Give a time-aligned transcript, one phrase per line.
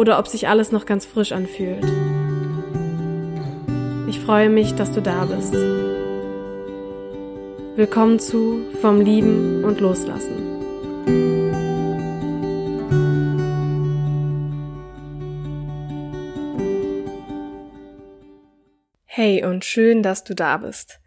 [0.00, 1.84] oder ob sich alles noch ganz frisch anfühlt.
[4.08, 5.52] Ich freue mich, dass du da bist.
[7.76, 10.48] Willkommen zu Vom Lieben und Loslassen.
[19.04, 20.98] Hey und schön, dass du da bist.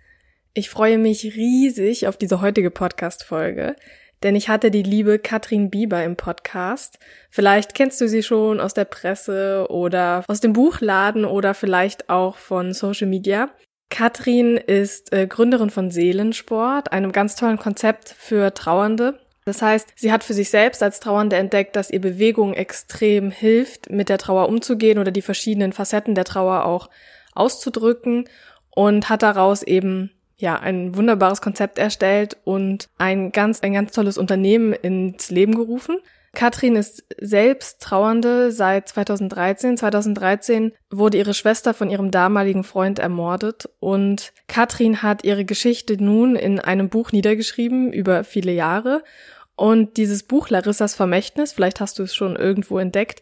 [0.54, 3.76] Ich freue mich riesig auf diese heutige Podcast-Folge,
[4.24, 6.98] denn ich hatte die liebe Katrin Bieber im Podcast.
[7.30, 12.38] Vielleicht kennst du sie schon aus der Presse oder aus dem Buchladen oder vielleicht auch
[12.38, 13.50] von Social Media.
[13.90, 19.20] Katrin ist äh, Gründerin von Seelensport, einem ganz tollen Konzept für Trauernde.
[19.46, 23.90] Das heißt, sie hat für sich selbst als Trauernde entdeckt, dass ihr Bewegung extrem hilft,
[23.90, 26.90] mit der Trauer umzugehen oder die verschiedenen Facetten der Trauer auch
[27.34, 28.30] auszudrücken
[28.70, 34.18] und hat daraus eben ja, ein wunderbares Konzept erstellt und ein ganz, ein ganz tolles
[34.18, 35.98] Unternehmen ins Leben gerufen.
[36.36, 39.78] Katrin ist selbst Trauernde seit 2013.
[39.78, 46.36] 2013 wurde ihre Schwester von ihrem damaligen Freund ermordet und Katrin hat ihre Geschichte nun
[46.36, 49.04] in einem Buch niedergeschrieben über viele Jahre
[49.56, 53.22] und dieses Buch Larissas Vermächtnis, vielleicht hast du es schon irgendwo entdeckt,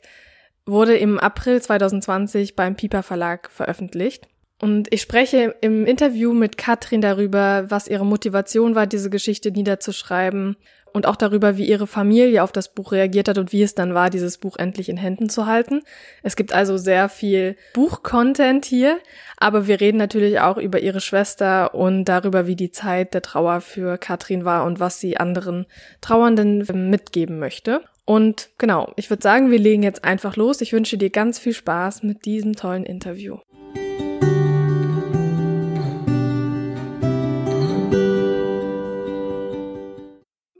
[0.66, 4.28] wurde im April 2020 beim Piper Verlag veröffentlicht.
[4.62, 10.56] Und ich spreche im Interview mit Katrin darüber, was ihre Motivation war, diese Geschichte niederzuschreiben
[10.94, 13.96] und auch darüber, wie ihre Familie auf das Buch reagiert hat und wie es dann
[13.96, 15.82] war, dieses Buch endlich in Händen zu halten.
[16.22, 19.00] Es gibt also sehr viel Buchcontent hier,
[19.38, 23.62] aber wir reden natürlich auch über ihre Schwester und darüber, wie die Zeit der Trauer
[23.62, 25.66] für Katrin war und was sie anderen
[26.02, 27.82] Trauernden mitgeben möchte.
[28.06, 30.62] Und genau, ich würde sagen, wir legen jetzt einfach los.
[30.62, 33.38] Ich wünsche dir ganz viel Spaß mit diesem tollen Interview.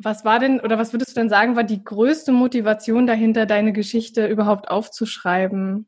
[0.04, 3.72] Was war denn oder was würdest du denn sagen, war die größte Motivation dahinter, deine
[3.72, 5.88] Geschichte überhaupt aufzuschreiben?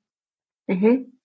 [0.67, 1.19] Mhm.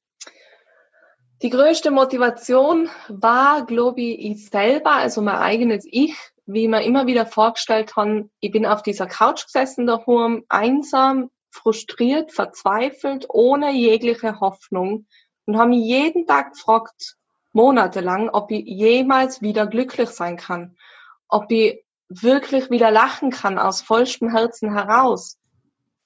[1.43, 6.16] Die größte Motivation war, glaube ich, ich selber, also mein eigenes Ich,
[6.47, 12.32] wie mir immer wieder vorgestellt habe, ich bin auf dieser Couch gesessen daheim, einsam, frustriert,
[12.32, 15.06] verzweifelt, ohne jegliche Hoffnung
[15.44, 17.16] und habe mich jeden Tag gefragt,
[17.53, 20.76] monatelang, ob ich jemals wieder glücklich sein kann,
[21.28, 25.39] ob ich wirklich wieder lachen kann aus vollstem Herzen heraus,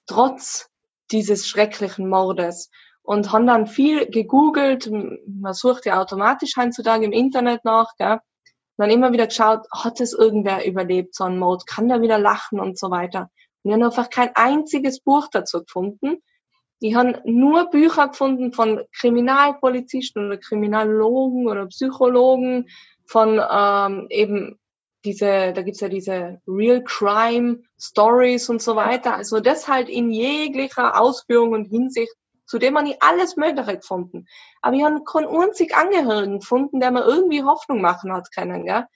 [0.07, 0.69] trotz
[1.11, 2.71] dieses schrecklichen Mordes.
[3.05, 4.89] Und haben dann viel gegoogelt,
[5.27, 8.21] man sucht ja automatisch heutzutage im Internet nach, gell?
[8.77, 12.19] Und dann immer wieder geschaut, hat es irgendwer überlebt, so ein Mord, kann der wieder
[12.19, 13.29] lachen und so weiter.
[13.63, 16.23] Und ich habe einfach kein einziges Buch dazu gefunden.
[16.79, 22.69] Ich habe nur Bücher gefunden von Kriminalpolizisten oder Kriminologen oder Psychologen,
[23.05, 24.59] von ähm, eben
[25.05, 29.17] diese, da gibt's ja diese Real Crime Stories und so weiter.
[29.17, 32.13] Also das halt in jeglicher Ausführung und Hinsicht,
[32.47, 34.27] zu dem man nicht alles Mögliche gefunden.
[34.61, 38.87] Aber ich habe keinen einzig Angehörigen gefunden, der mir irgendwie Hoffnung machen hat können, gell?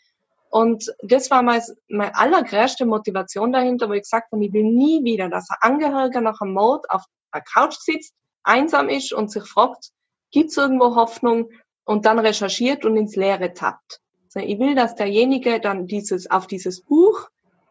[0.48, 5.02] Und das war meine, meine allergrößte Motivation dahinter, wo ich gesagt habe, ich will nie
[5.04, 8.14] wieder, dass ein Angehöriger nach einem Mord auf einer Couch sitzt,
[8.44, 9.90] einsam ist und sich fragt,
[10.30, 11.50] gibt's irgendwo Hoffnung?
[11.84, 14.00] Und dann recherchiert und ins Leere tappt.
[14.44, 17.28] Ich will, dass derjenige dann dieses, auf dieses Buch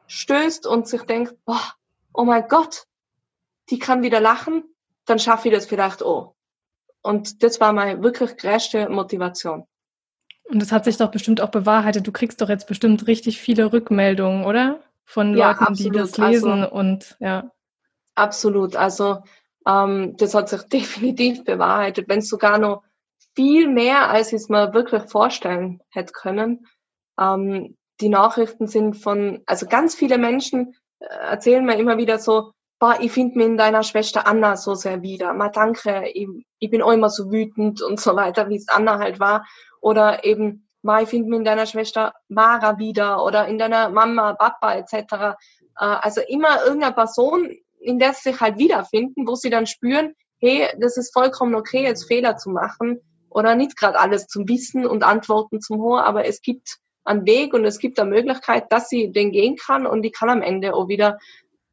[0.07, 1.61] stößt und sich denkt, boah,
[2.13, 2.85] oh mein Gott,
[3.69, 4.63] die kann wieder lachen,
[5.05, 6.35] dann schaffe ich das vielleicht auch.
[7.01, 9.65] Und das war meine wirklich größte Motivation.
[10.45, 12.05] Und das hat sich doch bestimmt auch bewahrheitet.
[12.05, 14.79] Du kriegst doch jetzt bestimmt richtig viele Rückmeldungen, oder?
[15.03, 15.95] Von ja, Leuten, absolut.
[15.95, 17.51] die das lesen also, und ja.
[18.15, 18.75] Absolut.
[18.75, 19.23] Also
[19.67, 22.07] ähm, das hat sich definitiv bewahrheitet.
[22.07, 22.83] Wenn es sogar noch
[23.35, 26.67] viel mehr, als ich es mir wirklich vorstellen hätte können.
[27.19, 32.51] Ähm, die Nachrichten sind von, also ganz viele Menschen äh, erzählen mir immer wieder so,
[32.79, 35.33] boah, ich finde mich in deiner Schwester Anna so sehr wieder.
[35.33, 36.27] Ma danke, ich,
[36.59, 39.45] ich bin auch immer so wütend und so weiter, wie es Anna halt war.
[39.81, 44.75] Oder eben, Mai finden wir in deiner Schwester Mara wieder oder in deiner Mama, Papa
[44.75, 44.93] etc.
[44.93, 45.35] Äh,
[45.77, 50.67] also immer irgendeine Person, in der sie sich halt wiederfinden, wo sie dann spüren, hey,
[50.79, 53.01] das ist vollkommen okay, jetzt Fehler zu machen
[53.35, 57.53] oder nicht gerade alles zum Wissen und Antworten zum Hohen, aber es gibt einen Weg
[57.53, 60.73] und es gibt eine Möglichkeit, dass sie den gehen kann und die kann am Ende
[60.73, 61.19] auch wieder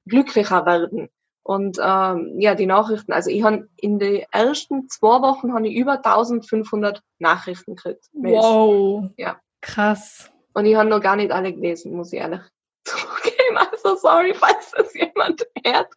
[0.04, 1.08] glücklicher werden.
[1.44, 5.76] Und ähm, ja, die Nachrichten, also ich habe in den ersten zwei Wochen habe ich
[5.76, 8.06] über 1500 Nachrichten gekriegt.
[8.12, 9.10] Wow.
[9.16, 9.38] Ja.
[9.60, 10.32] Krass.
[10.54, 12.40] Und ich habe noch gar nicht alle gelesen, muss ich ehrlich
[12.84, 13.56] zugeben.
[13.56, 15.94] Also sorry, falls das jemand hört.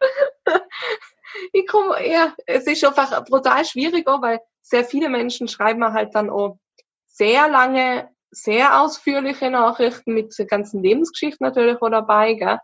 [1.52, 5.92] Ich komme, ja, es ist einfach brutal schwierig, auch, weil sehr viele Menschen schreiben mir
[5.92, 6.58] halt dann auch
[7.06, 12.58] sehr lange, sehr ausführliche Nachrichten mit der ganzen Lebensgeschichte natürlich auch dabei, gell?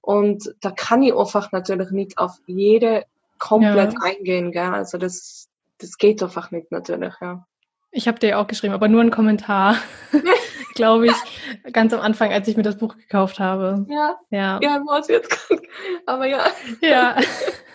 [0.00, 3.04] Und da kann ich einfach natürlich nicht auf jede
[3.38, 3.98] komplett ja.
[4.02, 4.72] eingehen, gell?
[4.72, 7.46] Also das, das geht einfach nicht natürlich, ja.
[7.92, 9.76] Ich habe dir auch geschrieben, aber nur ein Kommentar,
[10.74, 13.84] glaube ich, ganz am Anfang, als ich mir das Buch gekauft habe.
[13.88, 14.16] Ja.
[14.30, 15.36] Ja, ja was jetzt,
[16.06, 16.44] aber ja.
[16.80, 17.16] Ja.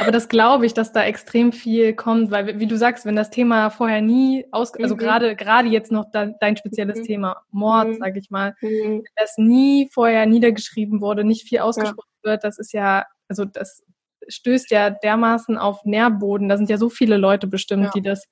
[0.00, 3.30] Aber das glaube ich, dass da extrem viel kommt, weil wie du sagst, wenn das
[3.30, 4.98] Thema vorher nie aus, also mhm.
[4.98, 7.04] gerade gerade jetzt noch da, dein spezielles mhm.
[7.04, 7.94] Thema Mord, mhm.
[7.98, 9.04] sage ich mal, mhm.
[9.16, 12.30] das nie vorher niedergeschrieben wurde, nicht viel ausgesprochen ja.
[12.32, 13.84] wird, das ist ja, also das
[14.28, 16.48] stößt ja dermaßen auf Nährboden.
[16.48, 17.90] Da sind ja so viele Leute bestimmt, ja.
[17.94, 18.26] die das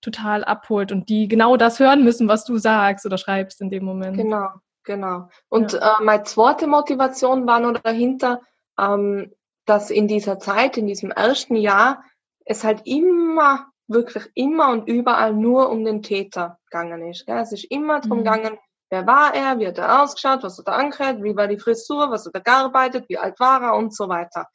[0.00, 3.84] total abholt und die genau das hören müssen, was du sagst oder schreibst in dem
[3.84, 4.16] Moment.
[4.16, 4.48] Genau,
[4.84, 5.28] genau.
[5.48, 5.98] Und ja.
[5.98, 8.40] äh, meine zweite Motivation war nur dahinter,
[8.78, 9.32] ähm,
[9.64, 12.04] dass in dieser Zeit, in diesem ersten Jahr,
[12.44, 17.26] es halt immer, wirklich immer und überall nur um den Täter gegangen ist.
[17.26, 17.38] Gell?
[17.38, 18.24] Es ist immer darum mhm.
[18.24, 18.58] gegangen,
[18.90, 22.10] wer war er, wie hat er ausgeschaut, was hat er angehört, wie war die Frisur,
[22.10, 24.48] was hat er gearbeitet, wie alt war er und so weiter.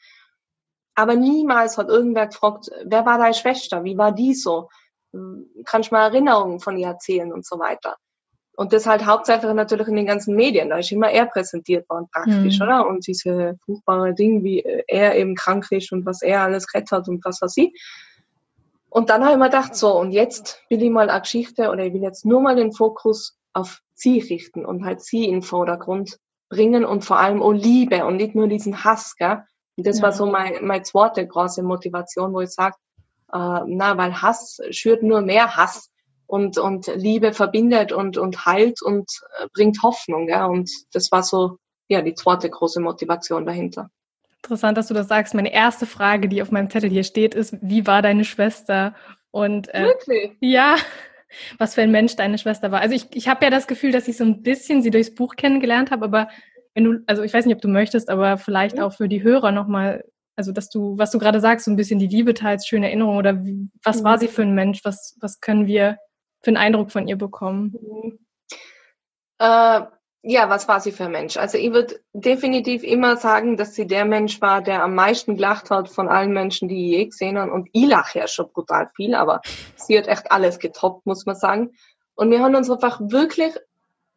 [0.95, 4.69] Aber niemals hat irgendwer gefragt, wer war deine Schwester, wie war die so?
[5.65, 7.97] Kannst du mal Erinnerungen von ihr erzählen und so weiter.
[8.59, 10.69] Und das halt hauptsächlich natürlich in den ganzen Medien.
[10.69, 12.65] Da ist immer er präsentiert worden praktisch, mhm.
[12.65, 12.87] oder?
[12.87, 17.07] Und diese furchtbare Dinge, wie er eben krank ist und was er alles gerettet hat
[17.07, 17.79] und was weiß ich.
[18.89, 21.85] Und dann habe ich mir gedacht, so, und jetzt will ich mal eine Geschichte oder
[21.85, 25.41] ich will jetzt nur mal den Fokus auf sie richten und halt sie in den
[25.43, 26.17] Vordergrund
[26.49, 29.43] bringen und vor allem auch Liebe und nicht nur diesen Hass, gell?
[29.75, 30.03] Und das ja.
[30.05, 32.75] war so meine, meine zweite große Motivation, wo ich sage,
[33.31, 35.91] äh, na, weil Hass schürt nur mehr Hass
[36.27, 39.09] und, und Liebe verbindet und, und heilt und
[39.39, 40.27] äh, bringt Hoffnung.
[40.27, 40.45] Ja?
[40.45, 41.57] Und das war so
[41.87, 43.89] ja die zweite große Motivation dahinter.
[44.43, 45.33] Interessant, dass du das sagst.
[45.33, 48.93] Meine erste Frage, die auf meinem Zettel hier steht, ist, wie war deine Schwester?
[49.31, 50.31] Und äh, Wirklich?
[50.39, 50.75] ja,
[51.57, 52.81] was für ein Mensch deine Schwester war.
[52.81, 55.35] Also ich, ich habe ja das Gefühl, dass ich so ein bisschen sie durchs Buch
[55.35, 56.29] kennengelernt habe, aber
[56.73, 58.83] wenn du, also ich weiß nicht, ob du möchtest, aber vielleicht mhm.
[58.83, 60.03] auch für die Hörer nochmal,
[60.35, 63.17] also dass du, was du gerade sagst, so ein bisschen die Liebe teilst, schöne Erinnerungen
[63.17, 64.05] oder wie, was mhm.
[64.05, 64.81] war sie für ein Mensch?
[64.83, 65.97] Was, was können wir
[66.47, 67.75] für einen Eindruck von ihr bekommen?
[69.37, 69.81] Äh,
[70.21, 71.35] ja, was war sie für ein Mensch?
[71.35, 75.69] Also ich würde definitiv immer sagen, dass sie der Mensch war, der am meisten gelacht
[75.71, 77.51] hat von allen Menschen, die ich je gesehen habe.
[77.51, 79.41] Und ich lache ja schon brutal viel, aber
[79.75, 81.71] sie hat echt alles getoppt, muss man sagen.
[82.15, 83.53] Und wir haben uns einfach wirklich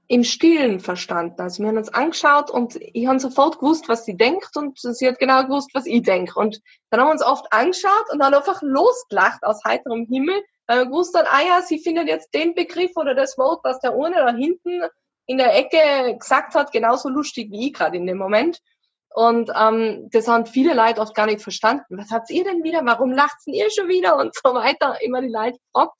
[0.06, 1.40] im Stillen verstanden.
[1.40, 5.08] Also wir haben uns angeschaut und ich habe sofort gewusst, was sie denkt und sie
[5.08, 6.38] hat genau gewusst, was ich denke.
[6.38, 6.60] Und
[6.90, 10.86] dann haben wir uns oft angeschaut und dann einfach losgelacht aus heiterem Himmel, weil wir
[10.86, 14.14] gewusst hat, ah ja, sie findet jetzt den Begriff oder das Wort, was der Urne
[14.14, 14.82] da hinten
[15.26, 18.60] in der Ecke gesagt hat, genauso lustig wie ich gerade in dem Moment.
[19.08, 21.98] Und ähm, das haben viele Leute oft gar nicht verstanden.
[21.98, 22.84] Was habt ihr denn wieder?
[22.84, 24.16] Warum lacht ihr schon wieder?
[24.16, 24.96] Und so weiter.
[25.02, 25.96] Immer die Leute gefragt.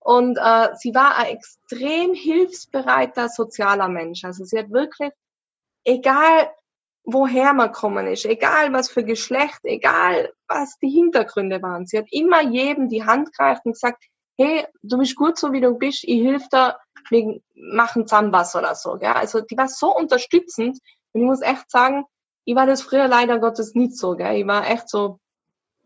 [0.00, 4.22] Und äh, sie war ein extrem hilfsbereiter sozialer Mensch.
[4.22, 5.12] Also sie hat wirklich,
[5.82, 6.50] egal
[7.04, 12.06] woher man kommen ist, egal was für Geschlecht, egal was die Hintergründe waren, sie hat
[12.10, 14.04] immer jedem die Hand gereicht und gesagt,
[14.36, 16.76] hey, du bist gut so wie du bist, ich hilf dir,
[17.10, 18.96] wir machen zusammen was oder so.
[18.96, 19.12] Gell?
[19.12, 20.78] Also die war so unterstützend
[21.12, 22.04] und ich muss echt sagen,
[22.44, 24.16] ich war das früher leider Gottes nicht so.
[24.16, 24.36] Gell?
[24.36, 25.18] Ich war echt so,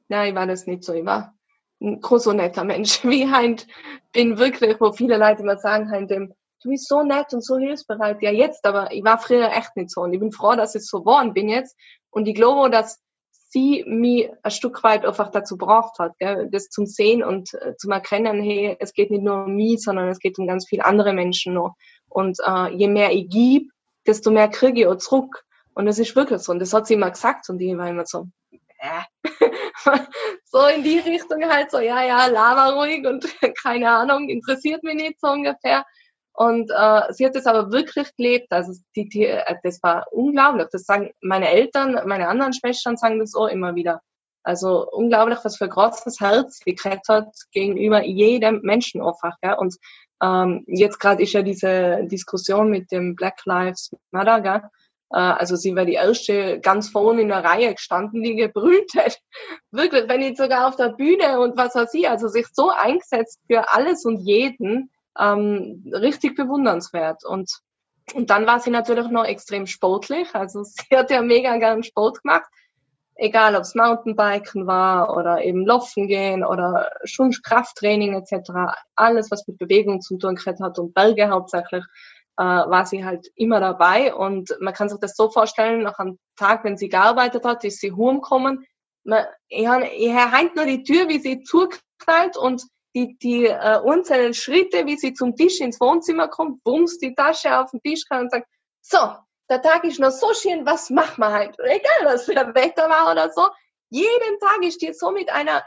[0.09, 0.93] nein, ich war das nicht so.
[0.93, 1.35] Ich war
[1.81, 3.05] ein großer netter Mensch.
[3.05, 3.67] Wie halt
[4.13, 7.59] bin wirklich, wo viele Leute immer sagen, halt dem, du bist so nett und so
[7.59, 8.23] hilfsbereit.
[8.23, 10.03] Ja, jetzt, aber ich war früher echt nicht so.
[10.03, 11.77] Und ich bin froh, dass ich so geworden bin jetzt.
[12.11, 13.01] Und ich glaube, dass
[13.31, 16.49] sie mich ein Stück weit einfach dazu braucht hat, gell?
[16.51, 20.09] das zum Sehen und äh, zum Erkennen, hey, es geht nicht nur um mich, sondern
[20.09, 21.75] es geht um ganz viele andere Menschen noch.
[22.09, 23.67] Und äh, je mehr ich gebe,
[24.07, 25.45] desto mehr kriege ich auch zurück.
[25.75, 26.53] Und das ist wirklich so.
[26.53, 28.27] Und das hat sie immer gesagt und ich war immer so,
[28.79, 29.03] äh.
[30.45, 33.27] so in die Richtung halt so, ja, ja, lava ruhig und
[33.63, 35.85] keine Ahnung, interessiert mich nicht so ungefähr.
[36.39, 38.53] Und äh, sie hat es aber wirklich gelebt.
[38.53, 40.69] Also die, die, äh, das war unglaublich.
[40.71, 44.03] Das sagen meine Eltern, meine anderen Schwestern sagen das auch immer wieder.
[44.45, 49.35] Also unglaublich, was für ein großes Herz sie gekriegt hat gegenüber jedem Menschen einfach.
[49.43, 49.55] Gell?
[49.55, 49.75] Und
[50.23, 54.41] ähm, jetzt gerade ist ja diese Diskussion mit dem Black Lives Matter.
[54.41, 54.63] Gell?
[55.11, 59.19] Äh, also sie war die erste ganz vorne in der Reihe gestanden, die gebrüllt hat.
[59.73, 63.41] Wirklich, wenn nicht sogar auf der Bühne und was weiß ich, also sich so eingesetzt
[63.49, 67.25] für alles und jeden, ähm, richtig bewundernswert.
[67.25, 67.51] Und,
[68.15, 70.35] und dann war sie natürlich noch extrem sportlich.
[70.35, 72.47] Also sie hat ja mega gern Sport gemacht.
[73.21, 78.51] Egal, ob es Mountainbiken war oder eben Laufen gehen oder schon Krafttraining etc.
[78.95, 81.85] Alles, was mit Bewegung zu tun hat und Berge hauptsächlich
[82.39, 84.15] äh, war sie halt immer dabei.
[84.15, 87.81] Und man kann sich das so vorstellen, nach einem Tag, wenn sie gearbeitet hat, ist
[87.81, 88.65] sie heimgekommen.
[89.03, 92.63] Man, ich ich hab nur die Tür, wie sie zugeknallt und
[92.99, 97.59] die, die äh, unzähligen Schritte, wie sie zum Tisch ins Wohnzimmer kommt, bums die Tasche
[97.59, 98.49] auf den Tisch kann und sagt,
[98.81, 98.99] so,
[99.49, 101.57] der Tag ist noch so schön, was machen wir halt?
[101.59, 103.49] Egal, was für ein Wetter war oder so.
[103.91, 105.65] Jeden Tag ist die so mit einer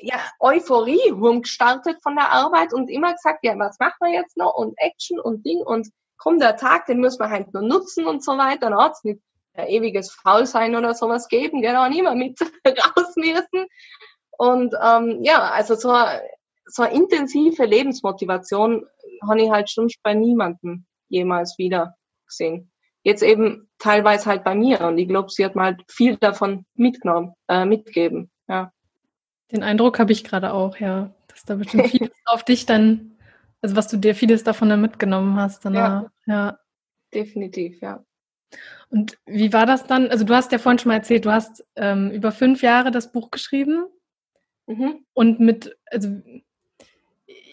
[0.00, 4.54] ja, Euphorie rumgestartet von der Arbeit und immer gesagt, ja, was machen wir jetzt noch
[4.54, 8.22] und Action und Ding und kommt der Tag, den müssen wir halt nur nutzen und
[8.22, 8.70] so weiter.
[8.70, 9.20] Dann hat's nicht
[9.54, 13.66] ein ewiges Faulsein oder sowas geben, genau, nicht mehr mit raus müssen.
[14.36, 15.92] Und ähm, ja, also so,
[16.68, 18.86] so eine intensive Lebensmotivation
[19.28, 21.96] habe ich halt schon bei niemandem jemals wieder
[22.26, 22.70] gesehen.
[23.02, 27.32] Jetzt eben teilweise halt bei mir und ich glaube, sie hat mal viel davon mitgenommen,
[27.48, 28.30] äh, mitgeben.
[28.48, 28.72] Ja.
[29.50, 33.16] Den Eindruck habe ich gerade auch, ja, dass da bestimmt vieles auf dich dann,
[33.62, 35.64] also was du dir vieles davon dann mitgenommen hast.
[35.64, 36.10] Danach.
[36.26, 36.58] Ja, ja.
[37.14, 38.04] definitiv, ja.
[38.90, 40.08] Und wie war das dann?
[40.08, 43.12] Also du hast ja vorhin schon mal erzählt, du hast ähm, über fünf Jahre das
[43.12, 43.86] Buch geschrieben
[44.66, 45.04] mhm.
[45.12, 46.08] und mit, also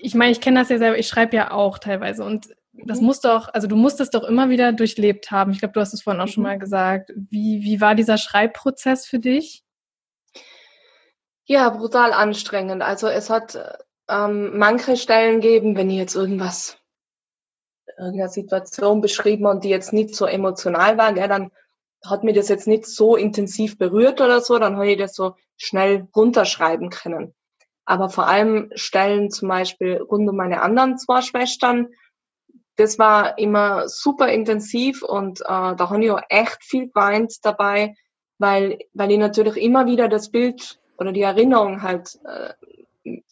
[0.06, 3.08] ich meine, ich kenne das ja selber, ich schreibe ja auch teilweise und das mhm.
[3.08, 5.52] muss doch, also du musst es doch immer wieder durchlebt haben.
[5.52, 6.32] Ich glaube, du hast es vorhin auch mhm.
[6.32, 7.12] schon mal gesagt.
[7.16, 9.64] Wie, wie war dieser Schreibprozess für dich?
[11.46, 12.82] Ja, brutal anstrengend.
[12.82, 13.58] Also es hat
[14.10, 16.78] ähm, manche Stellen gegeben, wenn ich jetzt irgendwas,
[17.98, 21.52] irgendeine Situation beschrieben und die jetzt nicht so emotional war, gell, dann
[22.06, 25.36] hat mir das jetzt nicht so intensiv berührt oder so, dann habe ich das so
[25.58, 27.34] schnell runterschreiben können.
[27.86, 31.90] Aber vor allem Stellen zum Beispiel rund um meine anderen zwei Schwestern,
[32.78, 37.96] das war immer super intensiv und äh, da habe ich auch echt viel geweint dabei,
[38.38, 42.54] weil, weil ich natürlich immer wieder das Bild oder die Erinnerung halt äh,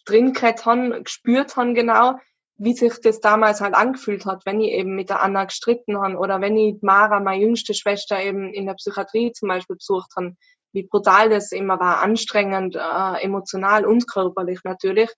[0.06, 2.16] drin gehabt haben, gespürt haben genau,
[2.58, 6.18] wie sich das damals halt angefühlt hat, wenn ich eben mit der Anna gestritten habe
[6.18, 10.36] oder wenn ich Mara, meine jüngste Schwester, eben in der Psychiatrie zum Beispiel besucht habe,
[10.74, 15.10] wie brutal das immer war, anstrengend, äh, emotional und körperlich natürlich.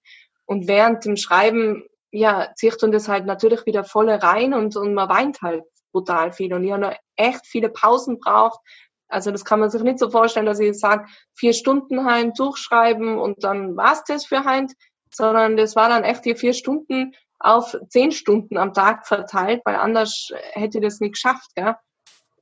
[0.45, 4.93] Und während dem Schreiben, ja, zieht und das halt natürlich wieder volle rein und, und
[4.93, 6.53] man weint halt brutal viel.
[6.53, 8.59] Und ich habe noch echt viele Pausen braucht,
[9.07, 13.17] also das kann man sich nicht so vorstellen, dass ich sage, vier Stunden heim durchschreiben
[13.17, 14.67] und dann war's das für heim,
[15.13, 19.75] sondern das war dann echt die vier Stunden auf zehn Stunden am Tag verteilt, weil
[19.75, 21.51] anders hätte ich das nicht geschafft.
[21.55, 21.75] Gell?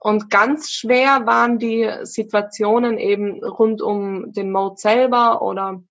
[0.04, 5.82] Und ganz schwer waren die Situationen eben rund um den Mode selber oder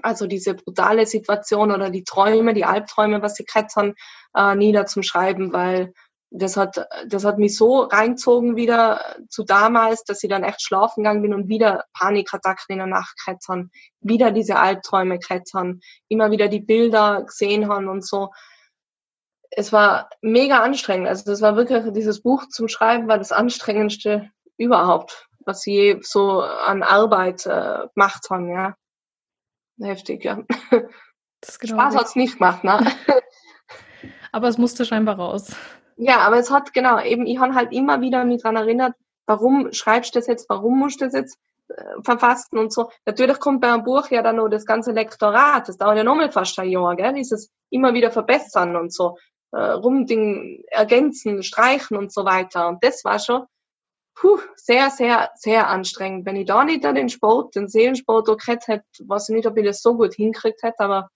[0.00, 3.44] also diese brutale Situation oder die Träume, die Albträume, was sie
[3.74, 3.94] haben,
[4.36, 5.92] äh, nieder zum Schreiben, weil
[6.30, 11.02] das hat, das hat mich so reinzogen wieder zu damals, dass ich dann echt schlafen
[11.02, 16.46] gegangen bin und wieder Panikattacken in der Nacht kretzern, wieder diese Albträume kretzern, immer wieder
[16.46, 18.30] die Bilder gesehen haben und so.
[19.54, 21.08] Es war mega anstrengend.
[21.08, 25.98] Also das war wirklich, dieses Buch zum Schreiben war das anstrengendste überhaupt, was ich je
[26.02, 28.74] so an Arbeit äh, gemacht haben, ja.
[29.80, 30.42] Heftig, ja.
[31.44, 32.86] Spaß hat's nicht gemacht, ne?
[34.32, 35.54] Aber es musste scheinbar raus.
[35.96, 38.94] Ja, aber es hat, genau, eben, ich habe halt immer wieder mich dran erinnert,
[39.26, 42.90] warum schreibst du das jetzt, warum musst du das jetzt äh, verfassen und so.
[43.04, 46.32] Natürlich kommt bei einem Buch ja dann noch das ganze Lektorat, das dauert ja nochmal
[46.32, 49.16] fast ein Jahr, gell, dieses immer wieder verbessern und so,
[49.52, 52.68] äh, rumding, ergänzen, streichen und so weiter.
[52.68, 53.44] Und das war schon,
[54.14, 56.26] puh, sehr, sehr, sehr anstrengend.
[56.26, 59.56] Wenn ich da nicht den Sport, den Seelensport auch gehabt hätte, weiß ich nicht, ob
[59.56, 61.10] ich das so gut hinkriegt hätte, aber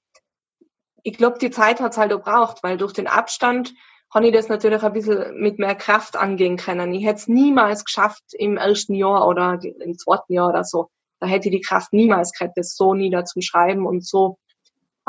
[1.02, 3.72] ich glaube, die Zeit hat's halt auch braucht, weil durch den Abstand
[4.12, 6.92] habe ich das natürlich ein bisschen mit mehr Kraft angehen können.
[6.94, 10.88] Ich hätte es niemals geschafft im ersten Jahr oder im zweiten Jahr oder so.
[11.20, 14.38] Da hätte ich die Kraft niemals gehabt, das so nieder zum Schreiben und so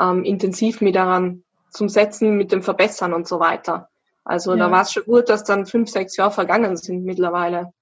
[0.00, 3.88] ähm, intensiv mit daran zum Setzen, mit dem Verbessern und so weiter.
[4.24, 4.58] Also ja.
[4.58, 7.72] da war es schon gut, dass dann fünf, sechs Jahre vergangen sind mittlerweile.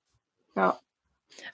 [0.55, 0.79] Ja.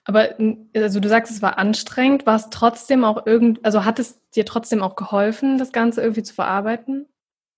[0.05, 0.29] Aber
[0.75, 2.25] also du sagst, es war anstrengend.
[2.25, 6.23] War es trotzdem auch irgend, also hat es dir trotzdem auch geholfen, das Ganze irgendwie
[6.23, 7.07] zu verarbeiten?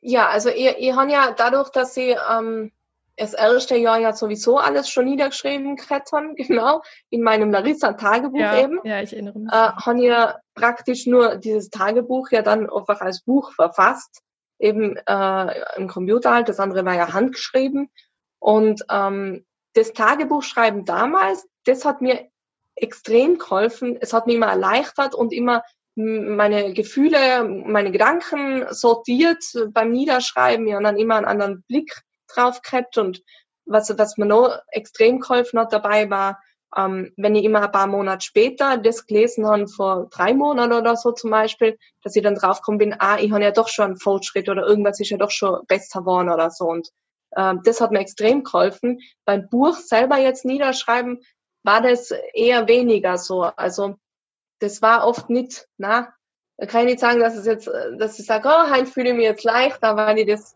[0.02, 2.72] Ja, also ich, ich habe ja dadurch, dass ich ähm,
[3.18, 8.80] das erste Jahr ja sowieso alles schon niedergeschrieben gehabt genau, in meinem Larissa-Tagebuch ja, eben.
[8.84, 9.52] Ja, ich erinnere mich.
[9.52, 14.22] Äh, haben ja praktisch nur dieses Tagebuch ja dann einfach als Buch verfasst,
[14.60, 17.90] eben äh, im Computer halt, das andere war ja handgeschrieben.
[18.40, 22.28] Und ähm, das Tagebuchschreiben damals, das hat mir
[22.76, 23.98] extrem geholfen.
[24.00, 25.64] Es hat mich immer erleichtert und immer
[25.96, 32.62] meine Gefühle, meine Gedanken sortiert beim Niederschreiben, ja, und dann immer einen anderen Blick drauf
[32.62, 33.22] gehabt und
[33.66, 36.40] was, was mir noch extrem geholfen hat dabei war,
[36.78, 40.96] ähm, wenn ich immer ein paar Monate später das gelesen habe, vor drei Monaten oder
[40.96, 43.98] so zum Beispiel, dass ich dann draufgekommen bin, ah, ich habe ja doch schon einen
[43.98, 46.66] Fortschritt oder irgendwas ist ja doch schon besser geworden oder so.
[46.66, 46.90] Und
[47.38, 49.00] ähm, das hat mir extrem geholfen.
[49.26, 51.22] Beim Buch selber jetzt niederschreiben,
[51.64, 53.42] war das eher weniger so.
[53.44, 53.96] Also
[54.60, 56.14] das war oft nicht, na,
[56.68, 57.68] kann ich nicht sagen, dass es jetzt,
[57.98, 60.56] dass ich sage, oh, heute fühle ich mich jetzt leichter, weil ich das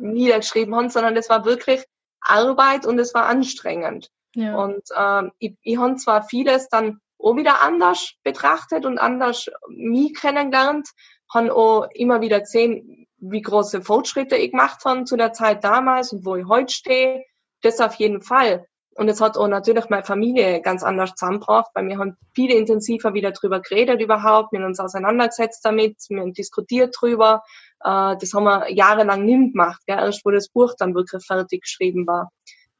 [0.00, 1.84] niedergeschrieben habe, sondern das war wirklich
[2.20, 4.10] Arbeit und es war anstrengend.
[4.34, 4.56] Ja.
[4.56, 10.14] Und ähm, ich, ich habe zwar vieles dann auch wieder anders betrachtet und anders mich
[10.14, 10.88] kennengelernt,
[11.32, 16.12] habe auch immer wieder gesehen, wie große Fortschritte ich gemacht habe zu der Zeit damals
[16.12, 17.24] und wo ich heute stehe.
[17.62, 18.66] Das auf jeden Fall.
[18.94, 23.14] Und es hat auch natürlich meine Familie ganz anders zusammengebracht, weil wir haben viel intensiver
[23.14, 27.42] wieder drüber geredet überhaupt, wir haben uns auseinandergesetzt damit, wir haben diskutiert drüber.
[27.84, 29.98] Äh, das haben wir jahrelang nicht gemacht, gell?
[29.98, 32.30] erst wo das Buch dann wirklich fertig geschrieben war.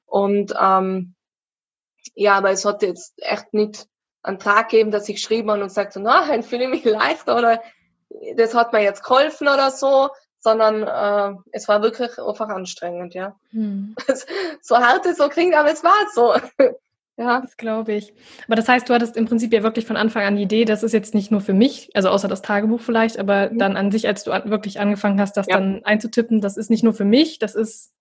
[0.06, 1.14] Und ähm,
[2.14, 3.86] ja, aber es hat jetzt echt nicht
[4.22, 6.84] einen Tag gegeben, dass ich geschrieben habe und gesagt habe, na, dann fühle ich mich
[6.84, 7.62] leichter oder
[8.36, 13.36] das hat mir jetzt geholfen oder so, sondern äh, es war wirklich einfach anstrengend, ja.
[13.50, 13.94] Hm.
[14.62, 16.34] so hart es so klingt, aber es war so.
[17.16, 17.40] ja.
[17.40, 18.14] Das glaube ich.
[18.46, 20.82] Aber das heißt, du hattest im Prinzip ja wirklich von Anfang an die Idee, das
[20.82, 23.58] ist jetzt nicht nur für mich, also außer das Tagebuch vielleicht, aber mhm.
[23.58, 25.56] dann an sich, als du wirklich angefangen hast, das ja.
[25.56, 27.92] dann einzutippen, das ist nicht nur für mich, das ist,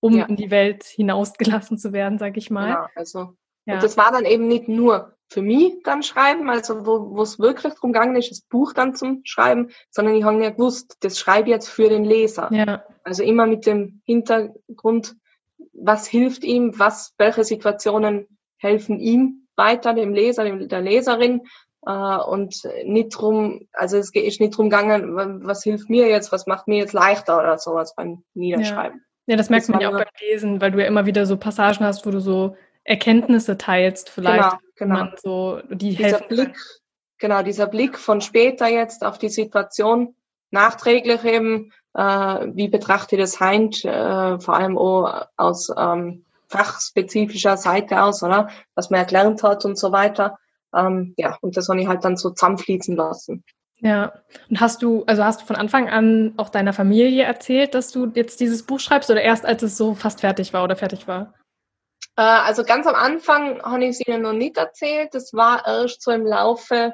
[0.00, 0.24] um ja.
[0.24, 2.74] in die Welt hinausgelassen zu werden, sag ich mal.
[2.74, 3.74] Genau, also ja.
[3.74, 7.38] Und das war dann eben nicht nur für mich dann schreiben, also wo wo es
[7.38, 11.18] wirklich darum gegangen ist, das Buch dann zum Schreiben, sondern ich habe ja gewusst, das
[11.18, 12.50] schreibe ich jetzt für den Leser.
[12.52, 12.84] Ja.
[13.02, 15.16] Also immer mit dem Hintergrund,
[15.72, 18.26] was hilft ihm, was, welche Situationen
[18.58, 21.42] helfen ihm weiter, dem Leser, dem, der Leserin.
[21.86, 26.46] Äh, und nicht drum, also es ist nicht drum gegangen, was hilft mir jetzt, was
[26.46, 29.00] macht mir jetzt leichter oder sowas beim Niederschreiben.
[29.26, 31.26] Ja, ja das merkt das man ja auch beim Lesen, weil du ja immer wieder
[31.26, 34.94] so Passagen hast, wo du so Erkenntnisse teilst, vielleicht, genau, genau.
[34.94, 36.56] man so die dieser helfen Blick,
[37.22, 40.16] Genau, dieser Blick von später jetzt auf die Situation,
[40.50, 48.02] nachträglich eben, äh, wie betrachtet es Heint, äh, vor allem auch aus ähm, fachspezifischer Seite
[48.02, 48.48] aus, oder?
[48.74, 50.36] Was man erklärt hat und so weiter.
[50.74, 53.44] Ähm, ja, und das habe ich halt dann so zusammenfließen lassen.
[53.78, 54.12] Ja,
[54.50, 58.10] und hast du, also hast du von Anfang an auch deiner Familie erzählt, dass du
[58.14, 61.34] jetzt dieses Buch schreibst oder erst als es so fast fertig war oder fertig war?
[62.16, 65.14] Äh, also ganz am Anfang habe ich es Ihnen noch nicht erzählt.
[65.14, 66.92] Das war erst so im Laufe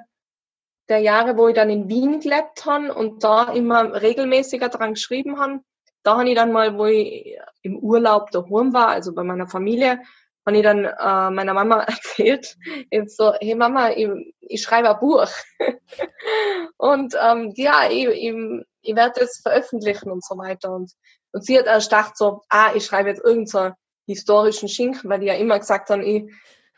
[0.88, 5.38] der Jahre, wo ich dann in Wien gelebt habe und da immer regelmäßiger dran geschrieben
[5.38, 5.60] habe.
[6.02, 10.00] Da habe ich dann mal, wo ich im Urlaub daheim war, also bei meiner Familie,
[10.46, 12.56] habe ich dann äh, meiner Mama erzählt,
[12.90, 14.08] jetzt so, hey Mama, ich,
[14.40, 15.28] ich schreibe ein Buch.
[16.78, 18.34] und ähm, ja, ich, ich,
[18.80, 20.72] ich werde es veröffentlichen und so weiter.
[20.72, 20.92] Und,
[21.32, 23.72] und sie hat erst gedacht so, ah, ich schreibe jetzt irgend so
[24.08, 26.24] historischen Schinken, weil die ja immer gesagt haben, ich,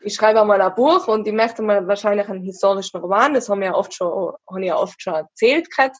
[0.01, 3.33] ich schreibe mal ein Buch und ich möchte mal wahrscheinlich einen historischen Roman.
[3.33, 5.97] Das haben wir ja oft schon, haben ja oft schon erzählt gehabt.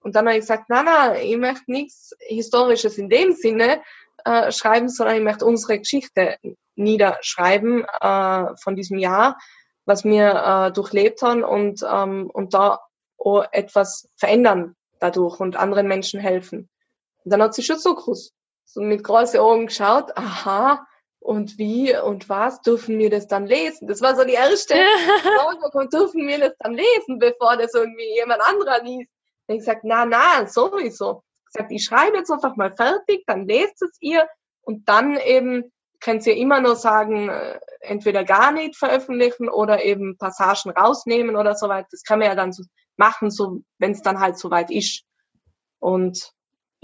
[0.00, 3.82] Und dann habe ich gesagt, nein, nein, ich möchte nichts Historisches in dem Sinne
[4.24, 6.36] äh, schreiben, sondern ich möchte unsere Geschichte
[6.76, 9.38] niederschreiben äh, von diesem Jahr,
[9.84, 12.80] was wir äh, durchlebt haben und, ähm, und da
[13.18, 16.70] auch etwas verändern dadurch und anderen Menschen helfen.
[17.24, 18.32] Und dann hat sie schon so groß
[18.64, 20.86] so mit großen Augen geschaut, aha,
[21.24, 23.88] und wie und was dürfen wir das dann lesen?
[23.88, 24.74] Das war so die erste
[25.22, 29.10] Frage, dürfen wir das dann lesen, bevor das irgendwie jemand anderer liest?
[29.46, 31.22] Und ich gesagt, na, na, sowieso.
[31.36, 34.28] Ich gesagt, ich schreibe jetzt einfach mal fertig, dann lest es ihr
[34.62, 40.18] und dann eben könnt ihr immer nur sagen, äh, entweder gar nicht veröffentlichen oder eben
[40.18, 41.88] Passagen rausnehmen oder so weiter.
[41.90, 42.64] Das kann man ja dann so
[42.96, 45.04] machen, so wenn es dann halt soweit ist.
[45.78, 46.33] Und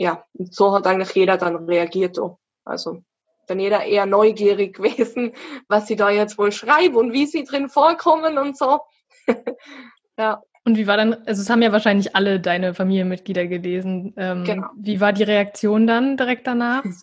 [0.00, 2.18] ja, so hat eigentlich jeder dann reagiert.
[2.18, 2.38] Auch.
[2.64, 3.02] Also
[3.46, 5.32] dann jeder eher neugierig gewesen,
[5.68, 8.80] was sie da jetzt wohl schreiben und wie sie drin vorkommen und so.
[10.18, 10.42] ja.
[10.64, 14.14] Und wie war dann, also es haben ja wahrscheinlich alle deine Familienmitglieder gelesen.
[14.16, 14.68] Ähm, genau.
[14.76, 16.82] Wie war die Reaktion dann direkt danach?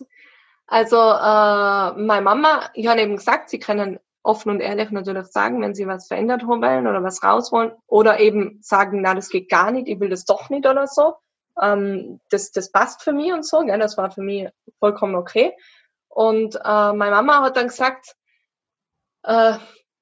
[0.70, 5.62] Also äh, meine Mama, ich habe eben gesagt, sie können offen und ehrlich natürlich sagen,
[5.62, 7.72] wenn sie was verändert haben wollen oder was raus wollen.
[7.86, 11.14] Oder eben sagen, na, das geht gar nicht, ich will das doch nicht oder so
[11.60, 13.78] ähm, das, das passt für mich und so, gell?
[13.78, 15.54] das war für mich vollkommen okay.
[16.08, 18.16] Und äh, meine Mama hat dann gesagt,
[19.24, 19.54] äh,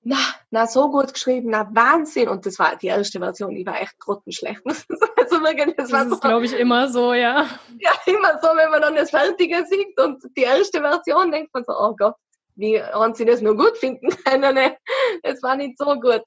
[0.09, 0.19] na,
[0.51, 2.29] na, so gut geschrieben, na, Wahnsinn.
[2.29, 4.63] Und das war die erste Version, die war echt grottenschlecht.
[4.67, 7.49] also wirklich, das, das ist, so, glaube ich, immer so, ja.
[7.81, 11.65] Ja, immer so, wenn man dann das Fertige sieht und die erste Version denkt man
[11.65, 12.15] so, oh Gott,
[12.55, 14.55] wie haben sie das nur gut finden können?
[14.55, 14.77] Ne?
[15.25, 16.23] Das war nicht so gut.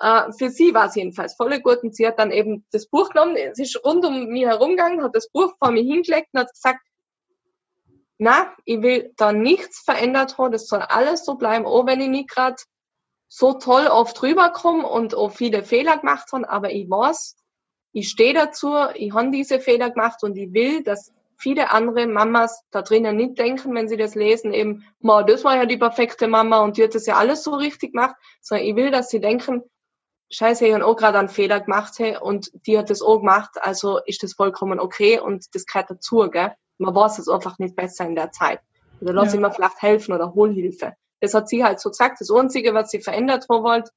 [0.00, 3.10] Uh, für sie war es jedenfalls voll gut und sie hat dann eben das Buch
[3.10, 6.52] genommen, sie ist rund um mich herumgegangen, hat das Buch vor mir hingelegt und hat
[6.52, 6.80] gesagt,
[8.18, 12.08] na, ich will da nichts verändert haben, das soll alles so bleiben, auch wenn ich
[12.08, 12.56] nicht gerade
[13.28, 17.36] so toll oft rüberkomme und auch viele Fehler gemacht habe, aber ich weiß,
[17.92, 22.64] ich stehe dazu, ich habe diese Fehler gemacht und ich will, dass viele andere Mamas
[22.70, 26.26] da drinnen nicht denken, wenn sie das lesen, eben, ma, das war ja die perfekte
[26.26, 29.20] Mama und die hat das ja alles so richtig gemacht, sondern ich will, dass sie
[29.20, 29.62] denken,
[30.30, 33.50] scheiße, ich habe auch gerade einen Fehler gemacht hey, und die hat das auch gemacht,
[33.60, 36.52] also ist das vollkommen okay und das gehört dazu, gell?
[36.78, 38.60] Man weiß es einfach nicht besser in der Zeit.
[39.00, 39.34] Oder lass ja.
[39.34, 40.94] ich mir vielleicht helfen oder hol Hilfe.
[41.20, 42.20] Das hat sie halt so gesagt.
[42.20, 43.90] Das Einzige, was sie verändert haben wollte,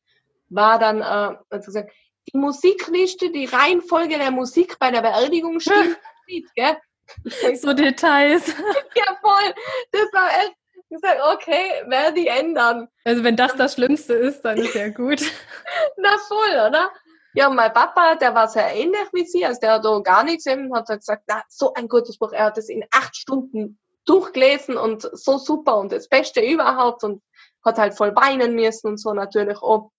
[0.49, 1.91] war dann, äh, also gesagt,
[2.31, 5.57] die Musikliste, die Reihenfolge der Musik bei der Beerdigung
[6.27, 6.77] nicht, gell?
[7.55, 8.47] So Details.
[8.95, 9.53] ja, voll.
[9.91, 10.55] Das war echt,
[10.89, 12.87] ich sag, okay, werde die ändern.
[13.05, 15.21] Also wenn das das Schlimmste ist, dann ist ja gut.
[15.97, 16.91] Na voll, oder?
[17.33, 20.45] Ja, mein Papa, der war sehr ähnlich wie sie, also der hat auch gar nichts
[20.47, 24.75] eben, hat gesagt, na, so ein gutes Buch, er hat es in acht Stunden durchgelesen
[24.75, 27.21] und so super und das Beste überhaupt und
[27.63, 29.91] hat halt voll weinen müssen und so natürlich auch.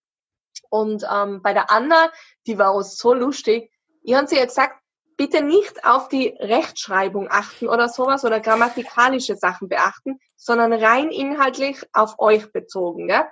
[0.68, 2.10] Und ähm, bei der Anna,
[2.46, 3.72] die war auch so lustig,
[4.02, 4.81] ich habe sie jetzt gesagt,
[5.22, 11.78] bitte nicht auf die Rechtschreibung achten oder sowas oder grammatikalische Sachen beachten, sondern rein inhaltlich
[11.92, 13.06] auf euch bezogen.
[13.06, 13.24] Gell?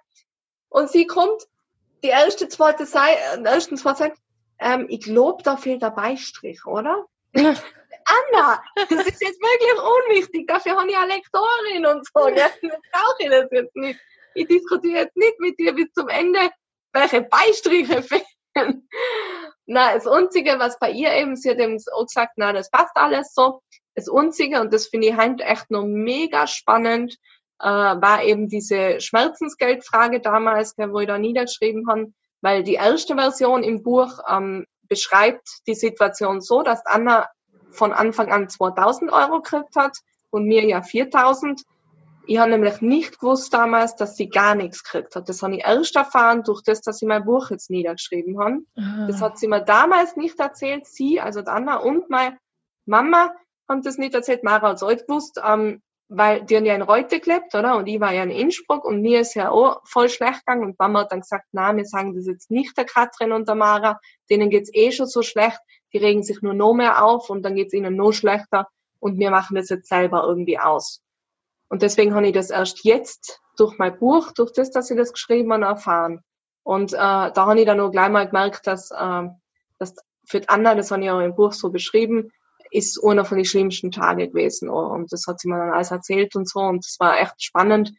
[0.68, 1.48] Und sie kommt,
[2.05, 4.16] die erste, zweite Seite, äh, ersten zwei Seiten,
[4.61, 7.07] ähm, ich glaube, da fehlt der Beistrich, oder?
[7.35, 12.37] Anna, das ist jetzt wirklich unwichtig, dafür habe ich eine Lektorin und so, gell?
[12.62, 14.00] Das brauche ich das jetzt nicht.
[14.35, 16.50] Ich diskutiere jetzt nicht mit dir bis zum Ende,
[16.92, 18.88] welche Beistriche fehlen.
[19.72, 22.96] Na, das Einzige, was bei ihr eben, sie hat eben auch gesagt, na, das passt
[22.96, 23.62] alles so.
[23.94, 27.14] Das Einzige, und das finde ich halt echt noch mega spannend,
[27.61, 33.62] äh, war eben diese Schmerzensgeldfrage damals, wo ich da niedergeschrieben habe, weil die erste Version
[33.62, 37.28] im Buch ähm, beschreibt die Situation so, dass Anna
[37.70, 39.96] von Anfang an 2000 Euro gekriegt hat
[40.30, 41.62] und mir ja 4000.
[42.26, 45.28] Ich habe nämlich nicht gewusst damals, dass sie gar nichts gekriegt hat.
[45.28, 48.66] Das habe ich erst erfahren durch das, dass sie mein Buch jetzt niedergeschrieben haben.
[48.76, 49.06] Ah.
[49.06, 50.87] Das hat sie mir damals nicht erzählt.
[50.87, 52.38] Sie, also Anna und meine
[52.87, 53.33] Mama
[53.68, 54.44] haben das nicht erzählt.
[54.44, 57.76] Mara hat es auch gewusst, ähm, weil die haben ja in Reute gelebt, oder?
[57.76, 60.64] Und ich war ja in Innsbruck und mir ist ja auch voll schlecht gegangen.
[60.64, 63.54] Und Mama hat dann gesagt, na, wir sagen das jetzt nicht der Katrin und der
[63.54, 65.61] Mara, denen geht's eh schon so schlecht
[65.92, 69.30] die regen sich nur noch mehr auf und dann geht's ihnen noch schlechter und wir
[69.30, 71.02] machen das jetzt selber irgendwie aus.
[71.70, 75.12] Und deswegen habe ich das erst jetzt durch mein Buch, durch das, dass ich das
[75.12, 76.20] geschrieben habe, erfahren.
[76.64, 79.28] Und äh, da habe ich dann auch gleich mal gemerkt, dass, äh,
[79.78, 79.94] dass
[80.26, 82.33] für die Anna, das habe ich auch im Buch so beschrieben,
[82.72, 84.68] ist einer von den schlimmsten Tage gewesen.
[84.68, 86.61] Und das hat sie mir dann alles erzählt und so.
[86.61, 87.92] Und es war echt spannend,